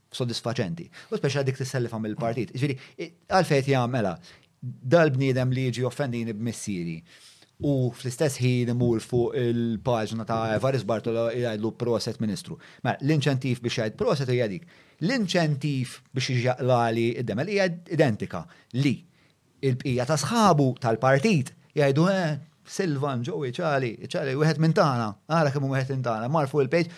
soddisfaċenti. 0.09 0.87
U 1.13 1.17
speċa 1.19 1.43
dik 1.45 1.59
tissellifa 1.59 1.99
mill-partit. 2.01 2.49
Ġifieri, 2.57 2.75
għalfejn 3.29 3.67
jagħmela 3.75 3.89
mela, 3.93 4.13
dal-bniedem 4.59 5.51
li 5.53 5.67
jiġi 5.67 5.83
offendini 5.85 6.33
b'missieri. 6.33 6.95
missieri 6.97 7.28
u 7.59 7.91
fl-istess 7.91 8.37
ħin 8.39 8.71
imur 8.71 9.01
fuq 9.03 9.35
il-paġna 9.39 10.23
ta' 10.27 10.59
Varis 10.63 10.85
Bartolo 10.87 11.25
jgħidlu 11.33 11.73
proset 11.75 12.19
ministru. 12.23 12.55
Ma 12.83 12.93
mela, 12.93 13.03
l-inċentif 13.07 13.59
biex 13.63 13.79
jgħid 13.81 13.97
proset 13.99 14.31
hija 14.31 14.47
dik. 14.47 14.67
L-inċentif 15.03 15.97
biex 16.15 16.35
jgħalali 16.37 17.09
id-demel 17.19 17.51
hija 17.51 17.65
identika 17.95 18.45
li 18.79 18.93
il-bqija 19.67 20.05
ta' 20.07 20.17
sħabu 20.21 20.69
tal-partit 20.79 21.51
jgħidu 21.75 22.07
eh, 22.13 22.39
Silvan 22.69 23.25
ġowi 23.25 23.49
ċali, 23.57 23.89
ċali, 24.07 24.35
u 24.37 24.45
minn 24.61 24.75
tana, 24.77 25.09
għara 25.27 25.51
kemm 25.51 25.65
u 25.65 25.73
minn 25.73 26.03
tana, 26.05 26.29
marfu 26.31 26.61
il-pejġ, 26.63 26.91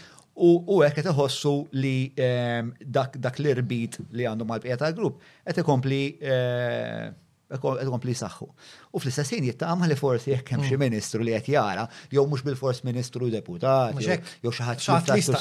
u 0.44 0.50
u 0.76 0.78
qed 0.94 1.08
iħossu 1.10 1.56
li 1.80 2.12
ehm, 2.16 2.72
dak 2.86 3.40
l-irbit 3.40 3.98
li 4.12 4.28
għandhom 4.30 4.48
mal 4.52 4.62
bqija 4.62 4.78
tal-grupp 4.84 5.24
qed 5.48 5.60
ikompli 5.64 6.02
eh, 6.22 7.10
għedkompli 7.60 8.14
saħħu. 8.16 8.48
U 8.96 9.00
fl 9.00 9.08
istessin 9.12 9.44
ħin 9.44 9.86
li 9.88 9.96
forsi 10.00 10.32
jekk 10.34 10.54
hemm 10.56 10.64
xi 10.68 10.76
mm. 10.78 10.82
ministru 10.84 11.24
li 11.24 11.34
qed 11.36 11.48
jara, 11.54 11.84
jew 12.12 12.24
mhux 12.26 12.44
bil-fors 12.48 12.82
ministru 12.88 13.30
deputat, 13.34 14.00
jew 14.00 14.52
xi 14.52 14.64
ħadd 14.64 14.84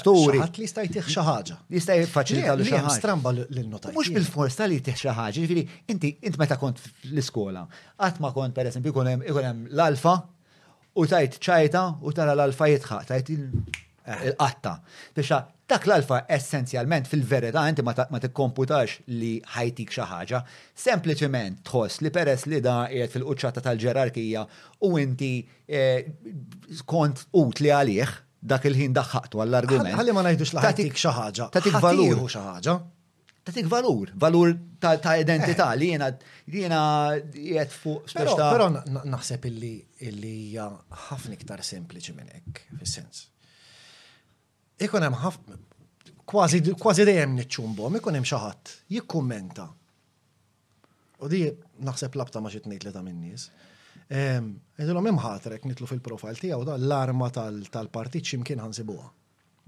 sturi. 0.01 0.43
Ħadd 0.43 0.59
li 0.61 0.67
jista' 0.67 0.85
jtih 0.89 1.05
xi 1.07 1.25
ħaġa. 1.27 1.59
Jista' 1.75 1.99
jiffaċilita 2.01 2.57
li 2.59 2.67
xi 2.67 2.75
ħaġa. 2.77 2.95
Stramba 2.99 3.35
lil-notaj. 3.39 3.95
Mhux 3.95 4.11
bil-fors 4.17 4.59
tal 4.61 4.75
jtih 4.77 4.97
xi 4.99 5.11
ħaġa, 5.11 5.37
jiġifieri 5.39 5.67
inti 5.95 6.13
int 6.31 6.39
meta 6.41 6.59
kont 6.61 6.83
l-iskola, 7.13 7.67
qatt 8.01 8.19
ma 8.25 8.33
kont 8.35 8.57
pereżempju 8.57 8.91
ikun 8.95 9.13
hemm 9.13 9.71
l-alfa 9.71 10.17
u 11.01 11.07
tajt 11.07 11.39
ċajta 11.39 11.87
u 12.03 12.13
tara 12.17 12.35
l-alfa 12.37 12.71
jitħaq, 12.75 13.07
tajt 13.15 13.33
il- 13.37 13.47
Eh, 14.11 14.25
il-qatta. 14.31 14.73
Bixa, 15.15 15.39
dak 15.71 15.85
l-alfa 15.87 16.25
essenzjalment 16.37 17.07
fil-verità 17.13 17.63
inti 17.71 17.83
ma 17.89 17.95
tikkomputax 18.25 18.97
li 19.21 19.33
ħajtik 19.55 19.93
xi 19.95 20.07
ħaġa, 20.13 20.41
sempliċement 20.85 21.61
tħoss 21.69 22.03
li 22.05 22.11
peress 22.17 22.49
li 22.51 22.59
da 22.65 22.75
jgħet 22.89 23.15
fil-quċċata 23.15 23.63
tal-ġerarkija 23.69 24.43
u 24.89 24.93
inti 25.03 25.31
eh, 25.67 26.11
kont 26.91 27.25
ut 27.45 27.63
li 27.63 27.71
għalih 27.79 28.17
dak 28.53 28.67
il-ħin 28.71 28.99
daħħatu 28.99 29.45
għall-argument. 29.45 29.95
Ħalli 30.01 30.15
ma 30.17 30.27
ngħidux 30.27 30.57
li 30.57 30.65
ħajtik 30.67 30.99
xi 30.99 31.15
ħaġa. 31.21 31.51
Tatik 31.61 31.79
valur 31.87 32.27
xi 32.27 32.45
ħaġa. 32.49 32.79
Tatik 33.47 33.71
valur, 33.73 34.11
valur 34.21 34.51
ta' 34.83 35.15
identità 35.23 35.71
eh. 35.75 35.79
li 35.79 35.89
jiena 35.95 36.11
jiena 36.45 36.83
qiegħed 37.37 37.77
fuq 37.77 38.17
Però 38.27 38.73
naħseb 38.75 39.53
illi 39.55 40.35
hija 40.35 40.67
ħafna 41.11 41.39
iktar 41.39 41.63
sempliċi 41.77 42.19
minn 42.19 42.29
hekk 42.41 42.67
fis-sens 42.83 43.29
Ikon 44.85 45.05
hemm 45.05 45.17
ħafna 45.21 45.59
kważi 46.31 47.05
dejjem 47.05 47.33
niċċumbhom, 47.37 47.97
ikun 47.99 48.17
hemm 48.17 48.27
xi 48.29 48.39
ħadd 48.41 48.75
jikkummenta. 48.95 49.65
U 51.21 51.29
di 51.29 51.41
naħseb 51.85 52.17
labta 52.17 52.41
ma 52.41 52.49
xi 52.53 52.63
tnejt 52.65 52.87
li 52.87 52.93
ta' 52.95 53.03
min-nies. 53.05 53.49
Edilhom 54.11 55.09
imħatrek 55.11 55.67
nitlu 55.69 55.87
fil-profil 55.91 56.39
tiegħu 56.45 56.65
da 56.69 56.79
l-arma 56.81 57.29
tal-partit 57.35 58.25
x'imkien 58.31 58.63
ħansibuha. 58.65 59.11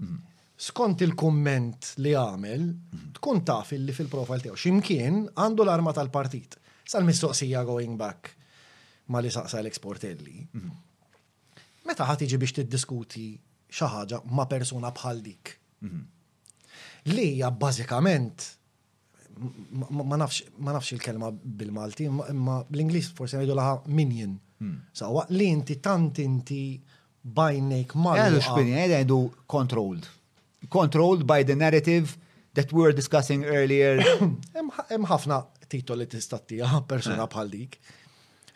Mhm. 0.05 0.17
Skont 0.63 1.01
il-kumment 1.05 1.91
li 2.01 2.15
għamel, 2.17 2.63
mhm. 2.65 3.13
tkun 3.19 3.43
taf 3.45 3.75
li 3.77 3.93
fil-profil 3.95 4.47
tiegħu 4.47 4.57
x'imkien 4.57 5.21
għandu 5.37 5.67
l-arma 5.67 5.91
tal-partit. 5.99 6.57
Sal-mistoqsija 6.89 7.61
going 7.69 7.99
back 8.01 8.33
ma 9.13 9.19
li 9.21 9.29
saqsa 9.31 9.59
l-eksportelli. 9.61 10.39
Mhm. 10.53 10.69
Meta 11.85 12.09
iġi 12.23 12.39
biex 12.39 12.55
tiddiskuti 12.61 13.29
xaħġa 13.73 13.99
ħaġa 13.99 14.21
ma' 14.29 14.45
persuna 14.51 14.91
bħal 14.95 15.21
dik. 15.25 15.53
Mhm. 15.81 16.01
Li 17.15 17.25
hija 17.35 17.49
bażikament 17.51 18.45
ma 19.33 20.17
nafx 20.21 20.91
il-kelma 20.93 21.31
bil-Malti, 21.33 22.05
imma 22.07 22.59
bl 22.69 22.81
inglis 22.83 23.07
forse 23.17 23.39
ngħidu 23.39 23.55
laħa 23.57 23.79
minjen. 23.99 24.35
Hmm. 24.61 24.77
Sawa 24.95 25.25
li 25.29 25.47
inti 25.51 25.79
tant 25.83 26.19
inti 26.23 26.61
bajnek 27.23 27.95
ma. 27.97 28.13
Għadu 28.25 28.43
xpini, 28.47 28.75
għadu 29.01 29.19
controlled. 29.49 30.05
Controlled 30.71 31.25
by 31.27 31.43
the 31.43 31.55
narrative 31.59 32.13
that 32.53 32.71
we 32.71 32.83
were 32.85 32.93
discussing 32.95 33.43
earlier. 33.43 33.97
Hemm 34.93 35.09
ħafna 35.09 35.41
titoli 35.73 36.05
tistattija 36.07 36.83
persona 36.87 37.25
eh. 37.25 37.31
bħal 37.33 37.53
dik. 37.57 37.77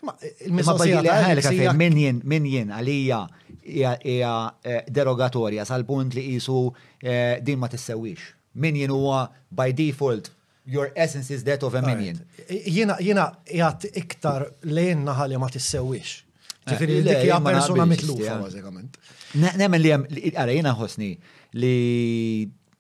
Ma 0.06 0.14
bħal 0.62 1.02
dik 1.02 1.76
minjen, 1.82 2.22
minjen 2.36 2.70
għalija 2.78 3.26
hija 3.68 4.34
eh, 4.64 4.82
derogatorja 4.88 5.66
sal-punt 5.66 6.14
li 6.16 6.24
qisu 6.32 6.64
eh, 7.04 7.38
din 7.44 7.60
ma 7.60 7.68
tissewwix. 7.68 8.22
Minion 8.56 8.90
huwa 8.92 9.28
by 9.52 9.72
default 9.74 10.32
your 10.66 10.92
essence 10.96 11.34
is 11.34 11.44
that 11.44 11.64
of 11.64 11.76
a 11.76 11.82
minion. 11.82 12.20
Jiena 12.50 12.98
jiena 13.02 13.30
jgħat 13.48 13.88
iktar 14.04 14.48
lejn 14.64 15.04
naħa 15.08 15.28
li 15.32 15.40
ma 15.42 15.50
tissewwix. 15.54 16.16
Eh, 16.68 16.74
ġifieri 16.74 17.02
dik 17.08 17.26
hija 17.26 17.40
persuna 17.46 17.86
mitlufa 17.90 18.38
bażikament. 18.46 19.00
Nemmen 19.36 19.82
li 19.84 19.94
hemm 19.94 20.08
ara 20.44 20.52
jiena 20.56 20.76
ħosni 20.80 21.14
li 21.58 21.76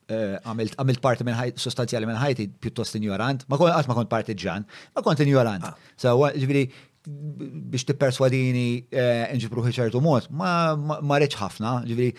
għamilt 0.07 1.01
parti 1.03 1.25
minn 1.27 1.35
ħajti, 1.35 1.59
sostanzjali 1.59 2.07
minn 2.07 2.15
ħajti, 2.15 2.45
pjuttost 2.63 2.95
ignorant, 2.95 3.41
ma 3.51 3.57
kont 3.59 3.89
ma 3.91 3.95
kont 3.97 4.09
partiġan, 4.13 4.63
ma 4.95 5.01
kont 5.03 5.19
ignorant. 5.25 5.65
Ah. 5.67 5.73
So, 5.99 6.13
ġifieri 6.31 6.63
biex 7.07 7.87
perswadini 7.99 8.83
eh, 8.91 9.31
nġibru 9.35 9.63
ċertu 9.71 10.01
mod, 10.03 10.25
ma 10.31 11.19
reċ 11.21 11.37
ħafna, 11.39 11.71
ġivri, 11.87 12.09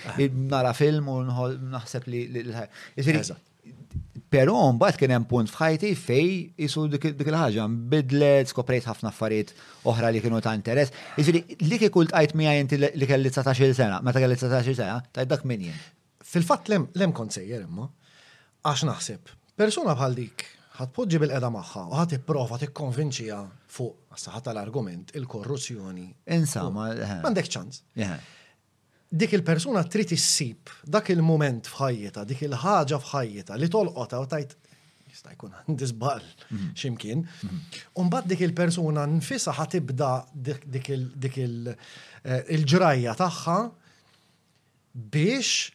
nara 0.49 0.71
film 0.77 1.11
u 1.13 1.21
naħseb 1.25 2.09
li 2.13 3.21
Pero 4.29 4.53
mbagħad 4.77 4.99
kien 5.01 5.13
hemm 5.15 5.25
punt 5.25 5.49
f'ħajti 5.49 5.91
fej 5.97 6.27
jisu 6.61 6.83
dik 6.93 7.05
il 7.13 7.37
ħagġa 7.39 7.63
bidlet 7.93 8.51
skoprejt 8.53 8.85
ħafna 8.91 9.09
affarijiet 9.09 9.55
oħra 9.89 10.11
li 10.13 10.21
kienu 10.21 10.43
ta' 10.45 10.53
interess. 10.57 10.93
Jiġri 11.17 11.41
li 11.65 11.79
kieku 11.81 12.03
għajt 12.13 12.35
mija 12.37 12.53
jinti 12.59 12.77
li 12.77 13.09
kelli 13.09 13.33
19 13.33 13.73
sena, 13.73 14.03
meta 14.05 14.21
kelli 14.21 14.37
19 14.37 14.77
sena, 14.77 14.99
tajt 15.17 15.31
dak 15.33 15.47
minn. 15.49 15.65
jien. 15.71 15.79
Fil-fatt 16.33 16.69
lem 16.69 16.85
konsejjer 16.93 17.09
kont 17.23 17.39
sejjer 17.39 17.63
imma 17.65 17.89
għax 18.69 18.85
naħseb 18.91 19.33
persuna 19.65 19.97
bħal 19.97 20.19
dik 20.21 20.45
ħatpoġġi 20.83 21.23
bil-qeda 21.25 21.51
magħha 21.57 21.87
u 21.89 21.97
ħad 22.03 22.13
tipprova 22.19 22.61
konvinċija 22.83 23.41
fuq 23.69 24.17
saħat 24.17 24.51
l 24.55 24.61
argument 24.63 25.13
il-korruzzjoni. 25.19 26.07
Insama, 26.37 26.89
eh. 26.97 27.15
mandek 27.23 27.49
ċans. 27.53 27.83
Dik 29.09 29.35
il-persuna 29.39 29.83
trid 29.89 30.13
issib 30.17 30.73
dak 30.85 31.11
il-moment 31.15 31.69
f'ħajjita, 31.71 32.25
dik 32.29 32.43
il-ħaġa 32.49 32.99
f'ħajjita 33.01 33.57
li 33.57 33.69
tolqota 33.73 34.19
u 34.21 34.27
tajt 34.29 34.51
jista' 35.09 35.33
jkun 35.37 35.55
għandi 35.63 35.89
żball 35.93 36.25
mhm. 36.51 36.67
x'imkien. 36.77 37.23
Mhm. 37.23 37.63
Umbagħad 38.03 38.33
dik 38.35 38.43
il-persuna 38.49 39.07
nfisa 39.15 39.55
ħatibda 39.57 40.11
dik 40.35 40.91
eh, 40.93 42.51
il-ġrajja 42.57 43.17
tagħha 43.21 43.59
biex 45.13 45.75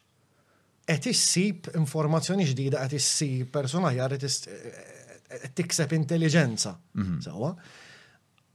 qed 0.84 1.06
issib 1.14 1.72
informazzjoni 1.80 2.46
ġdida, 2.52 2.84
qed 2.86 2.98
issib 3.00 3.48
persona 3.56 3.94
jar 3.98 4.14
eh, 4.14 4.22
qed 4.22 5.48
tikseb 5.58 5.98
intelligenza. 5.98 6.78
Mhm. 7.00 7.22
Sawa? 7.26 7.54
Mm 7.58 7.82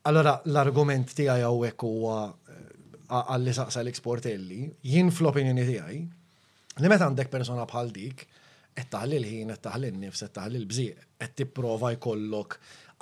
Allora, 0.08 0.38
l-argument 0.48 1.10
tiegħi 1.16 1.42
għawek 1.44 1.82
huwa 1.84 2.18
eh, 2.48 2.98
għalli 3.18 3.52
saqsa 3.56 3.82
l-eksportelli, 3.84 4.60
jien 4.88 5.10
fl-opinjoni 5.12 5.64
tiegħi, 5.68 5.98
li 6.80 6.88
meta 6.92 7.08
għandek 7.10 7.28
persona 7.32 7.66
bħal 7.68 7.90
dik, 7.92 8.22
et 8.78 8.88
taħli 8.92 9.18
l-ħin, 9.20 9.52
qed 9.52 9.64
taħli 9.66 9.90
l 9.92 10.00
nifs 10.06 10.22
qed 10.30 10.36
taħli 10.38 10.60
l-bżieq, 10.62 11.04
qed 11.20 11.32
tipprova 11.42 11.90
jkollok 11.98 12.56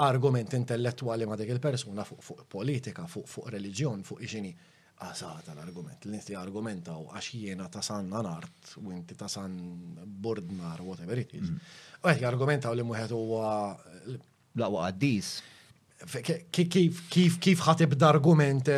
argument 0.06 0.56
intellettuali 0.58 1.28
ma 1.30 1.36
dik 1.38 1.52
il-persuna 1.54 2.04
fuq 2.08 2.42
politika, 2.52 3.04
fuq 3.08 3.52
reliġjon, 3.54 4.02
fuq 4.08 4.24
ixini. 4.26 4.50
Għasata 5.06 5.52
l-argument, 5.54 6.06
l-inti 6.08 6.32
argumenta 6.40 6.94
u 6.96 7.06
għax 7.12 7.26
jiena 7.36 7.66
ta' 7.68 7.82
san 7.84 8.06
nanart, 8.10 8.70
u 8.82 8.88
inti 8.96 9.12
tasan 9.14 9.54
burdnar 9.60 10.10
bordnar, 10.24 10.80
whatever 10.88 11.20
it 11.22 11.34
is. 11.38 11.50
Mm-hmm. 11.50 11.74
U 12.02 12.08
għet 12.10 12.24
argumenta 12.32 12.72
u 12.74 12.78
li 12.82 12.86
muħet 12.90 13.12
u 13.14 13.20
Laqwa 14.56 14.86
għaddis 14.88 15.34
kif 16.52 17.38
kif 17.40 17.60
ħatib 17.66 17.96
d-argument 17.98 18.68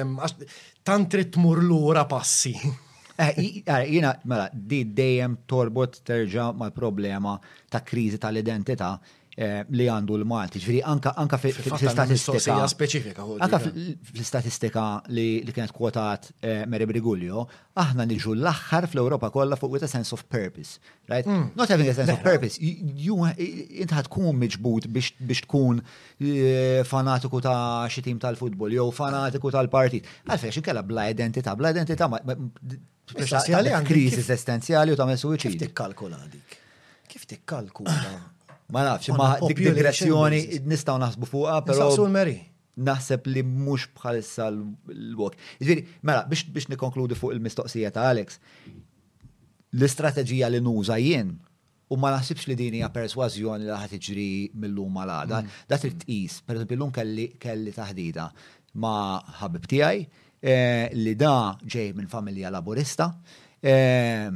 tant 0.87 1.09
mur 1.15 1.25
tmur 1.35 1.63
lura 1.63 2.05
passi. 2.07 2.55
Eh, 3.19 3.63
eh, 3.67 3.87
jina, 3.91 4.13
mela, 4.31 4.45
di 4.55 4.85
dejjem 4.95 5.33
torbot 5.51 5.97
terġa 6.07 6.53
mal-problema 6.55 7.33
ta' 7.67 7.81
kriżi 7.83 8.17
tal-identità 8.23 8.93
Eh, 9.39 9.61
li 9.71 9.85
għandu 9.87 10.17
l-Malti. 10.19 10.59
Ġviri, 10.59 10.81
anka, 10.83 11.13
anka 11.23 11.39
fil-statistika. 11.39 12.65
specifika. 12.67 13.23
Anka 13.45 13.61
fil-statistika 13.63 14.85
li, 15.15 15.27
kienet 15.55 15.71
kwotat 15.71 16.25
eh, 16.43 16.65
Mary 16.67 16.89
Briguglio, 16.91 17.45
aħna 17.79 18.03
niġu 18.11 18.33
l-axħar 18.35 18.89
fl-Europa 18.91 19.29
kollha 19.31 19.55
fuq 19.61 19.77
with 19.77 19.87
a 19.87 19.89
sense 19.93 20.11
of 20.17 20.25
purpose. 20.29 20.81
Right? 21.09 21.23
Mm. 21.31 21.53
Not 21.55 21.69
having 21.71 21.87
a 21.87 21.95
sense 21.95 22.11
of 22.17 22.25
mela. 22.25 22.33
purpose. 22.33 22.59
ħad 23.99 24.09
tkun 24.09 24.41
miġbut 24.43 24.89
biex 24.91 25.45
tkun 25.47 25.85
eh, 25.85 26.83
fanatiku 26.89 27.39
ta' 27.47 27.85
xi 27.95 28.03
tim 28.09 28.19
tal-futbol, 28.19 28.75
jew 28.75 28.89
fanatiku 28.97 29.53
tal-partit. 29.55 30.09
Għalfejn 30.35 30.57
xi 30.57 30.65
bla 30.91 31.05
identità, 31.13 31.55
bla 31.55 31.71
identità 31.77 32.11
kriżi 33.07 34.19
esistenzjali 34.19 34.97
u 34.97 34.99
tagħmel 34.99 35.23
suwiċi. 35.23 35.55
Kif 35.55 35.63
tikkalkula 35.63 36.19
dik? 36.35 36.59
Kif 37.07 37.25
tikkalkula? 37.31 38.35
Ma 38.75 38.83
nafx, 38.85 39.09
ma 39.17 39.39
dik 39.49 39.63
digressjoni 39.65 40.41
nistaw 40.69 40.99
naħsbu 41.01 41.27
fuqa, 41.33 41.59
pero. 41.69 41.91
Naħseb 42.79 43.25
li 43.27 43.41
mhux 43.43 43.89
bħalissa 43.99 44.45
l-wok. 44.53 45.35
Iġviri, 45.65 45.81
mela, 46.07 46.21
biex 46.31 46.69
nikonkludi 46.71 47.17
fuq 47.19 47.33
il-mistoqsija 47.35 47.89
ta' 47.91 48.05
Alex, 48.07 48.37
l-istrateġija 49.75 50.47
li 50.55 50.61
nuża 50.63 50.95
jien 51.03 51.33
u 51.91 51.99
ma 51.99 52.13
naħsibx 52.15 52.47
li 52.47 52.55
din 52.61 52.77
hija 52.79 52.93
persważjoni 52.95 53.67
li 53.67 53.75
ħad 53.75 53.95
tiġri 53.99 54.29
mill-lum 54.63 55.01
għal-għada. 55.03 55.41
Da 55.67 55.75
mm. 55.75 55.83
trid 55.89 55.97
tqis, 56.05 56.37
pereżempju 56.47 56.79
l-lum 56.79 56.95
kelli 57.51 57.75
taħdida 57.81 58.29
ma' 58.79 59.27
ħabib 59.41 59.67
tiegħi 59.75 60.07
eh, 60.39 60.95
li 60.95 61.17
da 61.19 61.35
ġej 61.67 61.97
minn 61.99 62.13
familja 62.15 62.55
laburista 62.55 63.11
eh, 63.59 64.31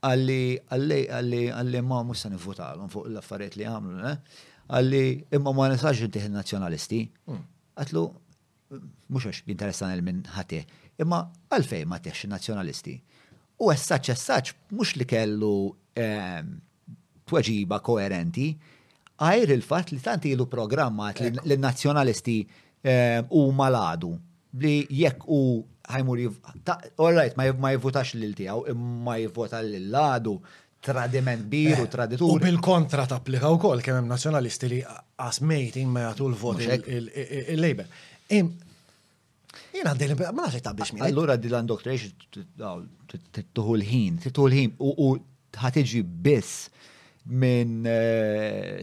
għalli 0.00 0.42
għalli 0.70 0.98
għalli 1.10 1.40
għalli 1.52 1.80
ma 1.82 2.02
musa 2.06 2.30
nivvotalhom 2.30 2.90
fuq 2.92 3.08
l-affarijiet 3.10 3.56
li 3.58 3.66
għamlu, 3.66 4.12
għalli 4.68 5.02
imma 5.34 5.54
ma 5.56 5.68
nisax 5.72 6.04
inti 6.06 6.22
nazzjonalisti. 6.30 7.00
Hmm. 7.30 7.42
Għatlu, 7.78 8.02
mux 9.10 9.26
għax 9.28 9.42
jinteressan 9.48 9.94
il-min 9.96 10.22
ħati, 10.36 10.62
imma 11.02 11.22
għalfej 11.50 11.86
ma 11.90 11.98
teħx 12.02 12.30
nazzjonalisti. 12.34 12.96
U 13.58 13.72
għessaċ 13.72 14.12
għessaċ 14.12 14.54
mux 14.78 14.94
li 15.00 15.06
kellu 15.10 15.54
ehm, 15.98 16.52
tweġiba 17.28 17.80
koerenti, 17.84 18.52
għajr 19.18 19.54
il-fat 19.56 19.90
li 19.92 19.98
tanti 20.04 20.30
ilu 20.34 20.46
programmat 20.46 21.24
li 21.42 21.58
nazjonalisti 21.58 22.36
ehm, 22.86 23.32
u 23.34 23.42
maladu 23.50 24.14
li 24.62 24.76
jekk 24.88 25.26
u 25.26 25.42
ħajmur 25.88 26.22
all 26.24 27.16
right, 27.16 27.34
ma 27.36 27.72
jivvotax 27.72 28.16
lil 28.20 28.34
tiegħu, 28.36 28.64
imma 28.74 29.16
jivvota 29.22 29.60
lil 29.64 29.88
ladu 29.92 30.34
tradiment 30.84 31.42
biru, 31.50 31.88
traditur. 31.90 32.30
U 32.30 32.38
bil-kontra 32.42 33.06
ta' 33.10 33.16
applika 33.18 33.50
u 33.50 33.58
kol, 33.58 33.80
kemem 33.82 34.06
nazjonalisti 34.12 34.68
li 34.70 34.78
għasmejtin 34.84 35.88
ma 35.90 36.04
jgħatu 36.06 36.28
l-vot 36.30 36.62
il-Labor. 36.68 37.88
Jena 38.28 39.92
għandil, 39.92 40.14
ma 40.20 40.30
nafx 40.44 40.62
ta' 40.62 40.74
biex 40.78 40.92
Allura 41.08 41.34
Dylan 41.40 41.68
t 41.68 43.20
tittuħu 43.38 43.78
l-ħin, 43.80 44.20
tittuħu 44.26 44.48
l-ħin 44.48 44.74
u 44.84 45.14
ħatiġi 45.58 46.04
biss 46.24 46.68
minn 47.32 47.82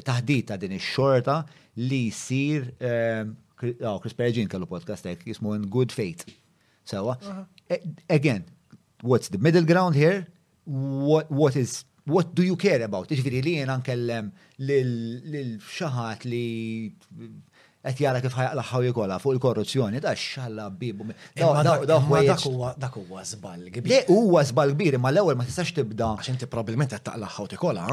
taħdita 0.06 0.54
ta' 0.56 0.62
din 0.66 0.76
ix-xorta 0.80 1.40
li 1.86 2.04
jsir 2.12 2.70
Chris 3.58 4.18
Perġin 4.20 4.50
kellu 4.52 4.68
podcast 4.68 5.08
jismu 5.24 5.56
Good 5.72 5.96
Fate. 5.96 6.36
Sewa. 6.86 7.18
Uh-huh. 7.18 7.78
Again, 8.10 8.46
what's 9.02 9.30
the 9.30 9.38
middle 9.38 9.66
ground 9.66 9.96
here? 9.96 10.28
What, 10.66 11.30
what 11.32 11.56
is 11.56 11.86
what 12.06 12.36
do 12.38 12.44
you 12.44 12.56
care 12.56 12.82
about? 12.86 13.10
Iġviri 13.10 13.40
li 13.42 13.54
jena 13.58 13.80
nkellem 13.82 14.28
l-xaħat 14.62 16.26
li 16.30 16.42
għet 17.86 18.02
jara 18.02 18.22
kif 18.22 18.36
ħajqlaħħaw 18.38 18.86
jikola 18.88 19.18
fuq 19.22 19.34
il-korruzzjoni, 19.38 20.02
da 20.02 20.14
xalla 20.18 20.68
bibu. 20.70 21.08
Eh, 21.10 21.72
dak 21.90 23.00
huwa 23.00 23.24
zbal 23.32 23.66
kbir. 23.74 23.90
Le 23.90 24.02
huwa 24.14 24.44
zbal 24.46 24.76
kbir, 24.78 25.00
ma 25.02 25.10
l-ewel 25.14 25.38
ma 25.38 25.48
tistax 25.50 25.74
tibda. 25.80 26.12
Għax 26.20 26.32
inti 26.36 26.50
probabbilment 26.50 26.94
qed 26.94 27.06
taqlaħħaw 27.10 27.50
tikola 27.56 27.88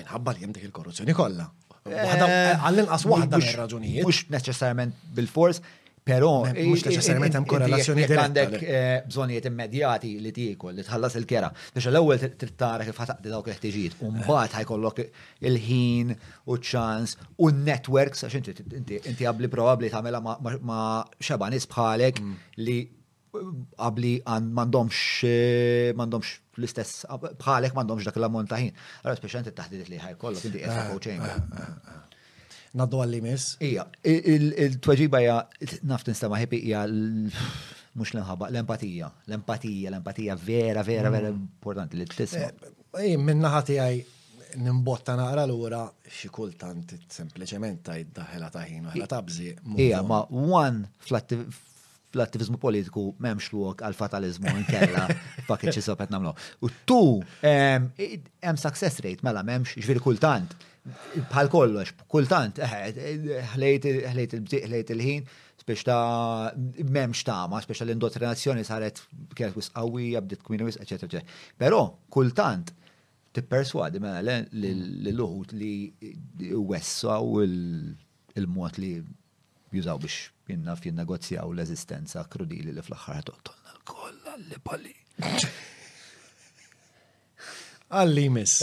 minħabba 0.00 0.36
li 0.38 0.46
hemm 0.46 0.56
dik 0.56 0.64
il-korruzzjoni 0.70 1.12
kollha. 1.18 1.50
Għallin 1.90 2.86
eh, 2.86 2.90
qas 2.92 3.04
waħda 3.08 3.40
biex 3.42 3.60
raġunijiet. 3.62 4.06
Mux 4.08 4.22
neċessarjament 4.36 5.00
bil-fors, 5.16 5.60
Pero, 6.08 6.30
mux 6.64 6.82
neċessarjament 6.86 7.34
hemm 7.36 7.46
korrelazzjoni 7.50 8.04
diretta. 8.06 8.26
Għandek 8.26 8.54
eh, 8.62 8.92
bżonijiet 9.08 9.48
immedjati 9.50 10.12
li 10.24 10.32
tiekol, 10.36 10.78
li 10.78 10.84
tħallas 10.86 11.16
il-kera. 11.20 11.50
Biex 11.74 11.88
l-ewwel 11.92 12.22
tittara 12.40 12.86
kif 12.88 13.00
ħataqdi 13.02 13.32
dawk 13.34 13.50
l-ħtiġijiet, 13.52 13.98
u 14.08 14.12
mbagħad 14.14 14.56
ħajkollok 14.60 15.02
il-ħin 15.50 16.14
u 16.54 16.58
ċans 16.70 17.16
u 17.44 17.50
networks 17.58 18.24
għax 18.26 18.38
inti 18.40 18.56
inti 19.02 19.26
qabli 19.26 19.50
probabbli 19.52 19.92
tagħmilha 19.92 20.22
ma' 20.22 20.86
xeba 21.20 21.50
nies 21.52 21.68
bħalek 21.74 22.22
mm. 22.24 22.46
li 22.64 22.78
qabli 23.78 24.14
m'għandhomx 24.24 25.04
eh, 25.28 25.90
m'għandhomx 25.98 26.32
l-istess 26.62 27.04
bħalek 27.42 27.76
m'għandhomx 27.76 28.08
dak 28.08 28.18
l-ammont 28.22 28.50
ta' 28.50 28.62
ħin. 28.64 28.72
Allora 29.04 29.20
speċjalment 29.20 29.52
it-taħdidiet 29.52 29.92
li 29.92 30.00
ħajkollok 30.08 30.48
inti 30.48 30.64
qed 30.64 32.09
naddu 32.76 33.00
għalli 33.02 33.20
mis. 33.24 33.46
Ija, 33.64 33.84
il-tweġiba 34.08 35.20
ja, 35.24 35.38
naf 35.90 36.04
nistama 36.06 36.38
ħipi 36.40 36.60
ija 36.70 36.84
mux 37.98 38.12
l-nħabba, 38.14 38.50
l-empatija. 38.52 39.08
L-empatija, 39.28 39.90
l-empatija 39.90 40.36
vera, 40.42 40.84
vera, 40.86 41.10
vera 41.12 41.32
mm. 41.32 41.42
importanti 41.58 41.98
li 41.98 42.06
t-tisma. 42.08 42.46
Ej, 42.46 42.60
eh, 42.66 43.08
eh, 43.08 43.16
minna 43.20 43.50
ħati 43.56 43.78
għaj 43.82 44.00
nimbotta 44.60 45.14
naqra 45.18 45.44
l-ura 45.46 45.84
xikultant 46.10 46.94
sempliciment 47.12 47.90
għaj 47.92 48.06
daħela 48.16 48.48
taħin 48.54 48.88
għaj 48.92 49.10
tabzi. 49.10 49.52
ta' 49.60 49.76
Ija, 49.84 50.00
ma' 50.02 50.24
one 50.26 50.88
fl-attivizmu 51.06 52.58
politiku 52.62 53.10
memx 53.22 53.52
luok 53.54 53.84
għal-fatalizmu 53.86 54.54
nkella 54.64 55.04
fakki 55.50 55.74
ċisopet 55.76 56.10
namlu. 56.14 56.32
U 56.66 56.70
tu, 56.86 57.02
hemm 57.42 58.58
success 58.58 59.02
rate, 59.06 59.22
mela 59.26 59.42
memx 59.46 59.76
ġviri 59.82 60.02
kultant 60.06 60.58
bħal 60.90 61.48
kollox, 61.52 61.94
kultant, 62.10 62.58
eh, 62.58 62.90
eh, 62.90 63.54
ħlejt 63.54 64.90
il-ħin, 64.90 65.28
spiex 65.60 65.84
ta' 65.86 66.50
memx 66.88 67.24
ta' 67.26 67.46
ma, 67.50 67.60
spiex 67.62 67.84
l 67.84 67.94
indotrinazzjoni 67.96 68.64
saret 68.66 69.02
kienet 69.38 69.58
wis 69.58 69.70
għawi, 69.76 70.08
għabdit 70.18 70.44
kumina 70.46 70.66
wis, 70.68 70.78
eccetera, 70.80 71.10
eccetera. 71.10 71.40
Però 71.60 71.80
kultant 72.12 72.72
tipperswadi 73.36 74.00
ma' 74.02 74.16
mela 74.18 74.38
l-luħut 74.50 75.56
li 75.58 75.90
u 76.56 76.66
l 78.40 78.46
mod 78.50 78.78
li 78.80 78.90
jużaw 79.74 79.98
biex 80.02 80.22
jenna 80.50 81.04
u 81.06 81.52
l-eżistenza 81.54 82.24
krudili 82.30 82.72
li 82.74 82.82
fl-axħar 82.82 83.26
toqtolna 83.28 83.74
l-kolla 83.74 84.36
li 84.48 84.58
pali. 84.64 84.94
Għalli 87.90 88.24
mis 88.30 88.56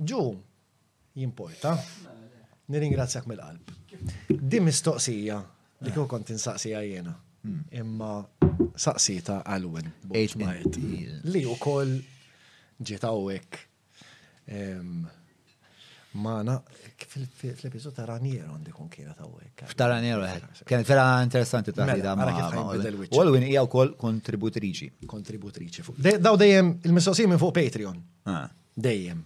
ġu 0.00 0.22
jimporta. 1.18 1.74
Nirringrazzjak 2.70 3.26
mill-qalb. 3.26 3.70
Dim 4.28 4.66
mistoqsija 4.68 5.38
li 5.82 5.90
kieku 5.92 6.06
kont 6.10 6.30
insaqsija 6.34 6.82
jiena. 6.86 7.14
Hmm. 7.44 7.64
Imma 7.70 8.24
saqsita 8.76 9.42
Alwin. 9.46 9.88
Li 11.24 11.46
u 11.46 11.56
koll 11.60 11.98
ġiet 12.80 13.02
hawnhekk 13.06 13.64
Mana, 16.18 16.54
fil-episod 17.40 17.92
ta' 17.94 18.06
Raniero 18.08 18.54
għandi 18.56 18.72
kun 18.74 18.88
kienet 18.90 19.18
għawek. 19.20 19.66
Ta' 19.76 19.88
Raniero 19.92 20.24
għed. 20.24 20.46
Eh. 20.58 20.62
Kienet 20.66 20.88
vera 20.88 21.04
interessanti 21.22 21.72
ta' 21.76 21.84
mela, 21.84 22.14
ħida 22.14 22.14
ma' 22.16 23.14
Olwin 23.20 23.44
hija 23.46 23.62
wkoll 23.68 23.92
kontributriċi. 24.00 24.88
Kontributriċi 25.10 25.84
Daw 26.18 26.36
dejjem 26.40 26.72
il-mistoqsija 26.88 27.28
minn 27.30 27.38
fuq 27.42 27.52
Patreon. 27.60 28.00
Ah. 28.24 28.46
Dejjem. 28.74 29.20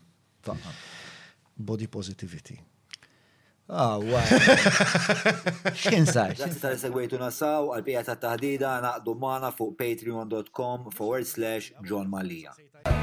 Body 1.57 1.87
positivity. 1.87 2.59
Ah, 3.69 3.97
wow. 3.97 4.27
Xin 5.89 6.05
sar? 6.11 6.35
tal-segwejtu 6.61 7.17
nasaw, 7.21 7.71
għal-pijat 7.77 8.09
ta' 8.11 8.19
taħdida 8.27 8.73
naqdu 8.85 9.15
mana 9.17 9.53
fuq 9.55 9.77
patreon.com 9.79 10.91
forward 10.93 11.29
slash 11.31 11.73
John 11.87 12.11
Malija. 12.13 13.02